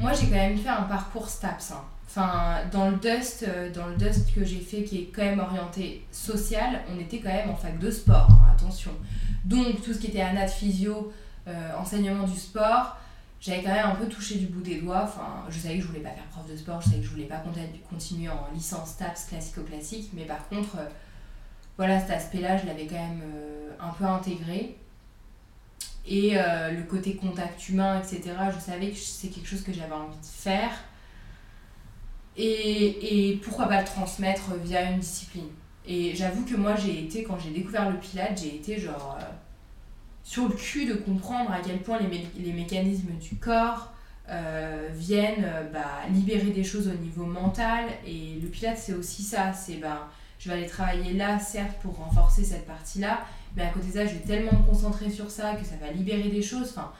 moi, 0.01 0.13
j'ai 0.13 0.27
quand 0.27 0.37
même 0.37 0.59
fait 0.59 0.69
un 0.69 0.83
parcours 0.83 1.29
STAPS. 1.29 1.73
Hein. 1.73 1.85
Enfin, 2.07 2.59
dans 2.73 2.91
le 2.91 2.97
Dust, 2.97 3.45
euh, 3.47 3.73
dans 3.73 3.87
le 3.87 3.97
Dust 3.97 4.35
que 4.35 4.45
j'ai 4.45 4.59
fait, 4.59 4.83
qui 4.83 4.99
est 4.99 5.13
quand 5.15 5.23
même 5.23 5.39
orienté 5.39 6.05
social, 6.11 6.81
on 6.93 6.99
était 6.99 7.21
quand 7.21 7.29
même 7.29 7.51
en 7.51 7.57
fac 7.57 7.79
de 7.79 7.91
sport. 7.91 8.29
Hein, 8.31 8.53
attention. 8.57 8.91
Donc, 9.45 9.83
tout 9.83 9.93
ce 9.93 9.99
qui 9.99 10.09
était 10.09 10.21
anat 10.21 10.49
physio, 10.49 11.13
enseignement 11.77 12.29
du 12.29 12.39
sport 12.39 12.97
j'avais 13.41 13.63
quand 13.63 13.73
même 13.73 13.87
un 13.87 13.95
peu 13.95 14.07
touché 14.07 14.37
du 14.37 14.47
bout 14.47 14.61
des 14.61 14.81
doigts. 14.81 15.03
Enfin, 15.05 15.45
je 15.49 15.59
savais 15.59 15.77
que 15.77 15.83
je 15.83 15.87
voulais 15.89 16.01
pas 16.01 16.11
faire 16.11 16.25
prof 16.25 16.47
de 16.47 16.57
sport, 16.57 16.81
je 16.81 16.91
savais 16.91 17.01
que 17.01 17.07
je 17.07 17.11
voulais 17.11 17.25
pas 17.25 17.43
continuer 17.89 18.29
en 18.29 18.49
licence 18.53 18.99
TAPS 18.99 19.25
classico-classique, 19.29 20.11
mais 20.13 20.25
par 20.25 20.47
contre, 20.49 20.77
euh, 20.79 20.89
voilà, 21.79 21.99
cet 22.01 22.11
aspect-là, 22.11 22.59
je 22.59 22.67
l'avais 22.67 22.87
quand 22.87 22.97
même 22.97 23.23
euh, 23.25 23.71
un 23.81 23.91
peu 23.91 24.05
intégré. 24.05 24.77
Et 26.07 26.33
euh, 26.35 26.71
le 26.73 26.83
côté 26.85 27.15
contact 27.15 27.69
humain, 27.69 28.01
etc., 28.01 28.35
je 28.55 28.61
savais 28.61 28.91
que 28.91 28.99
c'est 28.99 29.29
quelque 29.29 29.49
chose 29.49 29.63
que 29.63 29.73
j'avais 29.73 29.95
envie 29.95 30.17
de 30.17 30.25
faire. 30.25 30.73
Et, 32.37 33.39
pourquoi 33.45 33.67
pas 33.67 33.81
le 33.81 33.87
transmettre 33.87 34.55
via 34.65 34.91
une 34.91 35.01
discipline. 35.01 35.49
Et 35.87 36.15
j'avoue 36.15 36.45
que 36.45 36.55
moi, 36.55 36.75
j'ai 36.77 37.05
été, 37.05 37.23
quand 37.23 37.39
j'ai 37.39 37.51
découvert 37.51 37.91
le 37.91 37.99
Pilate, 37.99 38.41
j'ai 38.41 38.55
été 38.55 38.81
genre 38.81 39.19
sur 40.31 40.49
le 40.49 40.55
cul 40.55 40.87
de 40.87 40.95
comprendre 40.95 41.51
à 41.51 41.59
quel 41.59 41.81
point 41.81 41.99
les, 41.99 42.53
mécanismes 42.53 43.13
du 43.21 43.37
corps 43.37 43.93
euh, 44.29 44.89
viennent 44.93 45.45
euh, 45.45 45.69
bah, 45.73 46.03
libérer 46.09 46.51
des 46.51 46.63
choses 46.63 46.89
au 46.89 46.95
niveau 46.95 47.25
mental. 47.25 47.87
Et 48.07 48.39
le 48.41 48.49
pilate, 48.49 48.79
c'est 48.79 48.93
aussi 48.93 49.23
ça. 49.23 49.53
C'est 49.53 49.79
bah, 49.79 50.09
je 50.39 50.49
vais 50.49 50.57
aller 50.57 50.67
travailler 50.67 51.15
là, 51.15 51.39
certes, 51.39 51.79
pour 51.83 51.97
renforcer 51.97 52.45
cette 52.45 52.67
partie-là, 52.67 53.25
mais 53.57 53.63
à 53.63 53.69
côté 53.69 53.89
de 53.89 53.93
ça, 53.93 54.07
je 54.07 54.15
vais 54.15 54.21
tellement 54.21 54.53
me 54.53 54.67
concentrer 54.67 55.11
sur 55.11 55.31
ça 55.31 55.55
que 55.57 55.65
ça 55.65 55.77
va 55.77 55.91
libérer 55.91 56.29
des 56.29 56.43
choses. 56.43 56.71
Enfin, 56.71 56.93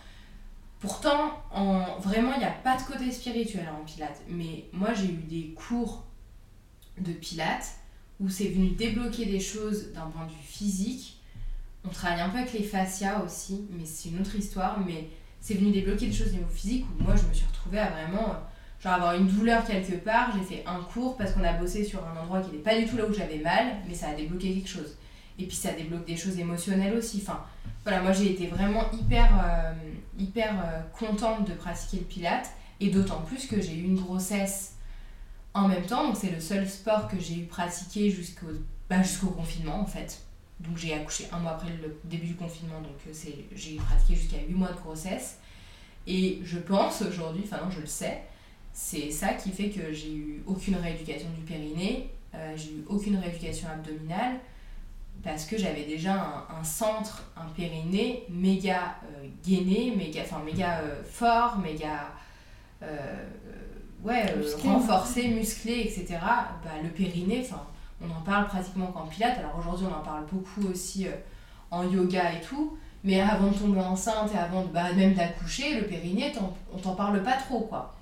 pourtant, 0.81 1.43
en, 1.53 1.99
vraiment, 1.99 2.33
il 2.35 2.39
n'y 2.39 2.45
a 2.45 2.51
pas 2.51 2.77
de 2.77 2.83
côté 2.83 3.11
spirituel 3.11 3.69
en 3.69 3.85
pilate. 3.85 4.21
Mais 4.29 4.67
moi, 4.73 4.95
j'ai 4.95 5.07
eu 5.07 5.23
des 5.29 5.55
cours 5.55 6.05
de 6.99 7.13
pilate 7.13 7.73
où 8.19 8.29
c'est 8.29 8.49
venu 8.49 8.71
débloquer 8.71 9.27
des 9.27 9.41
choses 9.41 9.93
d'un 9.93 10.07
point 10.07 10.27
de 10.27 10.31
vue 10.31 10.43
physique 10.43 11.21
on 11.85 11.89
travaille 11.89 12.21
un 12.21 12.29
peu 12.29 12.39
avec 12.39 12.53
les 12.53 12.63
fascias 12.63 13.23
aussi, 13.23 13.67
mais 13.71 13.85
c'est 13.85 14.11
une 14.11 14.21
autre 14.21 14.37
histoire. 14.37 14.79
Mais 14.87 15.09
c'est 15.41 15.55
venu 15.55 15.71
débloquer 15.71 16.07
des 16.07 16.13
choses 16.13 16.29
au 16.29 16.37
niveau 16.37 16.51
physique 16.51 16.85
où 16.85 17.03
moi 17.03 17.15
je 17.17 17.27
me 17.27 17.33
suis 17.33 17.47
retrouvée 17.47 17.79
à 17.79 17.91
vraiment 17.91 18.37
genre 18.83 18.95
avoir 18.95 19.15
une 19.15 19.27
douleur 19.27 19.65
quelque 19.65 19.97
part. 19.97 20.33
J'ai 20.37 20.57
fait 20.57 20.65
un 20.67 20.81
cours 20.83 21.17
parce 21.17 21.33
qu'on 21.33 21.45
a 21.45 21.55
bossé 21.55 21.85
sur 21.85 22.07
un 22.07 22.21
endroit 22.21 22.41
qui 22.41 22.51
n'était 22.51 22.63
pas 22.63 22.79
du 22.79 22.87
tout 22.87 22.97
là 22.97 23.07
où 23.07 23.15
j'avais 23.15 23.39
mal, 23.39 23.77
mais 23.89 23.95
ça 23.95 24.11
a 24.11 24.15
débloqué 24.15 24.55
quelque 24.55 24.69
chose. 24.69 24.97
Et 25.41 25.47
puis 25.47 25.57
ça 25.57 25.73
débloque 25.73 26.05
des 26.05 26.17
choses 26.17 26.39
émotionnelles 26.39 26.97
aussi. 26.97 27.23
Enfin, 27.23 27.43
voilà, 27.85 28.03
moi 28.03 28.13
j'ai 28.13 28.33
été 28.33 28.47
vraiment 28.47 28.85
hyper, 28.93 29.31
euh, 29.43 29.73
euh, 30.37 30.81
contente 30.93 31.49
de 31.49 31.55
pratiquer 31.55 31.99
le 31.99 32.05
pilate. 32.05 32.51
Et 32.79 32.91
d'autant 32.91 33.21
plus 33.23 33.47
que 33.47 33.61
j'ai 33.61 33.75
eu 33.75 33.85
une 33.85 34.01
grossesse 34.01 34.75
en 35.55 35.69
même 35.69 35.85
temps. 35.85 36.07
Donc 36.07 36.17
c'est 36.17 36.31
le 36.31 36.41
seul 36.41 36.69
sport 36.69 37.09
que 37.09 37.19
j'ai 37.19 37.37
eu 37.37 37.45
pratiqué 37.45 38.11
jusqu'au 38.11 38.47
bah, 38.89 39.03
confinement 39.37 39.81
en 39.81 39.87
fait. 39.87 40.23
Donc 40.61 40.77
j'ai 40.77 40.93
accouché 40.93 41.27
un 41.33 41.39
mois 41.39 41.53
après 41.53 41.71
le 41.71 41.99
début 42.05 42.29
du 42.29 42.35
confinement, 42.35 42.81
donc 42.81 42.93
euh, 43.07 43.31
j'ai 43.55 43.77
pratiqué 43.77 44.15
jusqu'à 44.15 44.39
8 44.47 44.55
mois 44.55 44.73
de 44.73 44.77
grossesse. 44.77 45.39
Et 46.07 46.41
je 46.45 46.59
pense 46.59 47.01
aujourd'hui, 47.03 47.43
enfin 47.45 47.65
non, 47.65 47.71
je 47.71 47.81
le 47.81 47.87
sais, 47.87 48.23
c'est 48.73 49.11
ça 49.11 49.35
qui 49.35 49.51
fait 49.51 49.71
que 49.71 49.93
j'ai 49.93 50.13
eu 50.13 50.43
aucune 50.47 50.77
rééducation 50.77 51.29
du 51.31 51.43
périnée, 51.43 52.11
j'ai 52.57 52.71
eu 52.71 52.85
aucune 52.89 53.17
rééducation 53.17 53.69
abdominale, 53.69 54.41
parce 55.23 55.45
que 55.45 55.59
j'avais 55.59 55.85
déjà 55.85 56.47
un, 56.59 56.65
centre, 56.65 57.25
un 57.37 57.49
périnée 57.57 58.25
méga 58.31 58.97
euh, 59.05 59.27
gainé, 59.45 59.95
méga, 59.97 60.23
enfin, 60.23 60.43
méga 60.45 60.81
fort, 61.05 61.59
méga 61.59 62.13
ouais, 64.03 64.35
renforcé, 64.63 65.29
musclé, 65.29 65.81
etc. 65.81 66.19
Bah, 66.21 66.71
le 66.83 66.89
périnée, 66.89 67.43
enfin 67.45 67.63
on 68.03 68.11
en 68.11 68.23
parle 68.23 68.47
pratiquement 68.47 68.87
qu'en 68.87 69.07
pilates. 69.07 69.39
Alors 69.39 69.59
aujourd'hui, 69.59 69.87
on 69.91 69.95
en 69.95 70.03
parle 70.03 70.25
beaucoup 70.31 70.67
aussi 70.69 71.07
euh, 71.07 71.13
en 71.71 71.85
yoga 71.85 72.33
et 72.33 72.41
tout. 72.41 72.77
Mais 73.03 73.21
avant 73.21 73.49
de 73.49 73.55
tomber 73.55 73.81
enceinte 73.81 74.31
et 74.35 74.39
avant 74.39 74.63
de, 74.63 74.69
bah, 74.69 74.93
même 74.95 75.15
d'accoucher, 75.15 75.81
le 75.81 75.87
périnée, 75.87 76.33
on 76.73 76.79
t'en 76.79 76.95
parle 76.95 77.23
pas 77.23 77.37
trop, 77.37 77.61
quoi. 77.61 77.95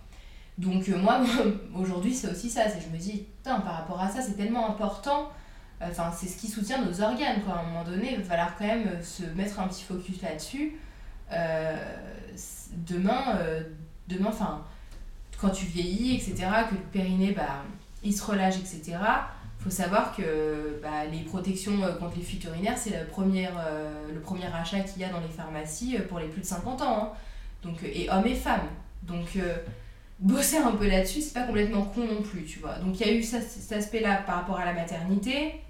Donc 0.56 0.88
euh, 0.88 0.98
moi, 0.98 1.20
aujourd'hui, 1.74 2.14
c'est 2.14 2.30
aussi 2.30 2.50
ça. 2.50 2.68
C'est 2.68 2.80
je 2.80 2.92
me 2.92 2.98
dis, 2.98 3.26
putain, 3.36 3.60
par 3.60 3.74
rapport 3.74 4.00
à 4.00 4.08
ça, 4.08 4.22
c'est 4.22 4.36
tellement 4.36 4.68
important. 4.68 5.30
Enfin, 5.80 6.10
c'est 6.16 6.26
ce 6.26 6.36
qui 6.36 6.48
soutient 6.48 6.84
nos 6.84 7.00
organes, 7.00 7.42
quoi. 7.44 7.54
À 7.54 7.60
un 7.60 7.62
moment 7.64 7.84
donné, 7.84 8.12
il 8.12 8.18
va 8.18 8.24
falloir 8.24 8.56
quand 8.56 8.66
même 8.66 9.02
se 9.02 9.22
mettre 9.36 9.60
un 9.60 9.68
petit 9.68 9.84
focus 9.84 10.20
là-dessus. 10.22 10.72
Euh, 11.32 11.76
demain, 12.72 13.36
euh, 13.36 13.62
demain, 14.08 14.30
enfin, 14.30 14.64
quand 15.40 15.50
tu 15.50 15.66
vieillis, 15.66 16.16
etc., 16.16 16.34
que 16.68 16.74
le 16.74 16.80
périnée, 16.92 17.32
bah, 17.32 17.64
il 18.02 18.12
se 18.12 18.24
relâche, 18.24 18.56
etc., 18.58 18.98
faut 19.58 19.70
savoir 19.70 20.14
que 20.14 20.78
bah, 20.82 21.04
les 21.10 21.20
protections 21.20 21.82
euh, 21.82 21.92
contre 21.94 22.16
les 22.16 22.22
fuites 22.22 22.44
urinaires, 22.44 22.78
c'est 22.78 22.98
le 22.98 23.06
premier, 23.06 23.48
euh, 23.48 24.12
le 24.12 24.20
premier 24.20 24.46
achat 24.46 24.80
qu'il 24.80 25.02
y 25.02 25.04
a 25.04 25.08
dans 25.08 25.20
les 25.20 25.28
pharmacies 25.28 25.96
euh, 25.96 26.06
pour 26.06 26.20
les 26.20 26.28
plus 26.28 26.42
de 26.42 26.46
50 26.46 26.82
ans. 26.82 27.02
Hein. 27.02 27.12
Donc, 27.62 27.82
et 27.82 28.08
hommes 28.08 28.26
et 28.26 28.36
femmes. 28.36 28.68
Donc, 29.02 29.38
bosser 30.20 30.58
un 30.58 30.72
peu 30.72 30.86
là-dessus, 30.86 31.22
c'est 31.22 31.34
pas 31.34 31.42
complètement 31.42 31.82
con 31.82 32.02
non 32.02 32.22
plus, 32.22 32.44
tu 32.44 32.60
vois. 32.60 32.78
Donc, 32.78 33.00
il 33.00 33.06
y 33.06 33.10
a 33.10 33.12
eu 33.12 33.22
cet 33.22 33.72
aspect-là 33.72 34.22
par 34.26 34.36
rapport 34.36 34.58
à 34.58 34.64
la 34.64 34.74
maternité. 34.74 35.60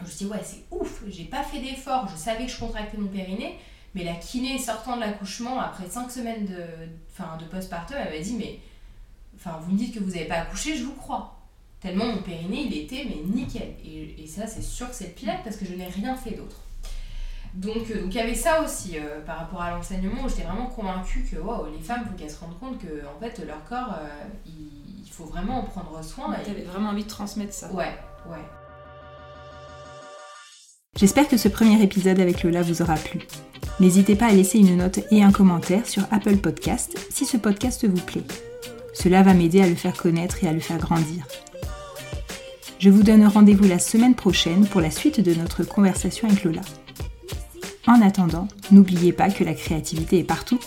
Je 0.00 0.04
me 0.04 0.08
suis 0.08 0.24
dit, 0.24 0.30
ouais, 0.30 0.40
c'est 0.42 0.64
ouf, 0.70 1.02
j'ai 1.08 1.24
pas 1.24 1.42
fait 1.42 1.60
d'effort, 1.60 2.08
je 2.08 2.16
savais 2.16 2.46
que 2.46 2.52
je 2.52 2.58
contractais 2.58 2.98
mon 2.98 3.08
périnée, 3.08 3.58
mais 3.94 4.04
la 4.04 4.14
kiné 4.14 4.58
sortant 4.58 4.96
de 4.96 5.00
l'accouchement, 5.00 5.60
après 5.60 5.88
5 5.88 6.10
semaines 6.10 6.46
de, 6.46 6.56
de 6.56 7.44
postpartum, 7.50 7.96
elle 7.98 8.18
m'a 8.18 8.24
dit, 8.24 8.34
mais 8.36 8.58
enfin, 9.36 9.58
vous 9.62 9.72
me 9.72 9.78
dites 9.78 9.94
que 9.94 10.00
vous 10.00 10.10
n'avez 10.10 10.26
pas 10.26 10.36
accouché, 10.36 10.76
je 10.76 10.84
vous 10.84 10.94
crois. 10.94 11.38
Tellement 11.80 12.06
mon 12.06 12.22
périnée, 12.22 12.62
il 12.62 12.76
était 12.76 13.04
mais 13.04 13.22
nickel. 13.24 13.74
Et, 13.84 14.22
et 14.22 14.26
ça, 14.26 14.46
c'est 14.46 14.62
sûr 14.62 14.88
que 14.88 14.94
c'est 14.94 15.08
le 15.08 15.12
pire 15.12 15.42
parce 15.44 15.56
que 15.56 15.66
je 15.66 15.74
n'ai 15.74 15.86
rien 15.86 16.16
fait 16.16 16.32
d'autre. 16.32 16.56
Donc, 17.54 17.88
euh, 17.90 18.02
donc 18.02 18.14
il 18.14 18.14
y 18.14 18.20
avait 18.20 18.34
ça 18.34 18.62
aussi 18.62 18.98
euh, 18.98 19.20
par 19.24 19.38
rapport 19.38 19.62
à 19.62 19.70
l'enseignement. 19.70 20.26
J'étais 20.28 20.42
vraiment 20.42 20.66
convaincue 20.66 21.24
que 21.30 21.36
wow, 21.36 21.66
les 21.70 21.80
femmes, 21.82 22.02
il 22.04 22.10
faut 22.10 22.16
qu'elles 22.16 22.30
se 22.30 22.40
rendent 22.40 22.58
compte 22.58 22.78
que 22.78 23.06
en 23.06 23.20
fait, 23.20 23.44
leur 23.46 23.64
corps, 23.64 23.94
euh, 23.98 24.24
il, 24.46 25.10
faut 25.10 25.26
vraiment 25.26 25.60
en 25.60 25.62
prendre 25.62 26.02
soin. 26.02 26.34
Tu 26.44 26.50
avais 26.50 26.62
vraiment 26.62 26.90
envie 26.90 27.04
de 27.04 27.08
transmettre 27.08 27.52
ça. 27.52 27.70
Ouais, 27.70 27.96
ouais. 28.28 28.42
J'espère 30.96 31.26
que 31.26 31.36
ce 31.36 31.48
premier 31.48 31.82
épisode 31.82 32.20
avec 32.20 32.44
Lola 32.44 32.62
vous 32.62 32.80
aura 32.80 32.94
plu. 32.94 33.20
N'hésitez 33.80 34.14
pas 34.14 34.26
à 34.26 34.32
laisser 34.32 34.58
une 34.58 34.76
note 34.76 35.00
et 35.10 35.24
un 35.24 35.32
commentaire 35.32 35.86
sur 35.86 36.04
Apple 36.12 36.36
Podcast 36.36 36.96
si 37.10 37.26
ce 37.26 37.36
podcast 37.36 37.84
vous 37.84 38.00
plaît. 38.00 38.22
Cela 38.92 39.24
va 39.24 39.34
m'aider 39.34 39.60
à 39.60 39.68
le 39.68 39.74
faire 39.74 39.96
connaître 39.96 40.44
et 40.44 40.48
à 40.48 40.52
le 40.52 40.60
faire 40.60 40.78
grandir. 40.78 41.26
Je 42.78 42.90
vous 42.90 43.02
donne 43.02 43.26
rendez-vous 43.26 43.66
la 43.66 43.80
semaine 43.80 44.14
prochaine 44.14 44.66
pour 44.66 44.80
la 44.80 44.90
suite 44.92 45.20
de 45.20 45.34
notre 45.34 45.64
conversation 45.64 46.28
avec 46.28 46.44
Lola. 46.44 46.62
En 47.88 48.00
attendant, 48.00 48.46
n'oubliez 48.70 49.12
pas 49.12 49.30
que 49.30 49.42
la 49.42 49.54
créativité 49.54 50.20
est 50.20 50.24
partout 50.24 50.60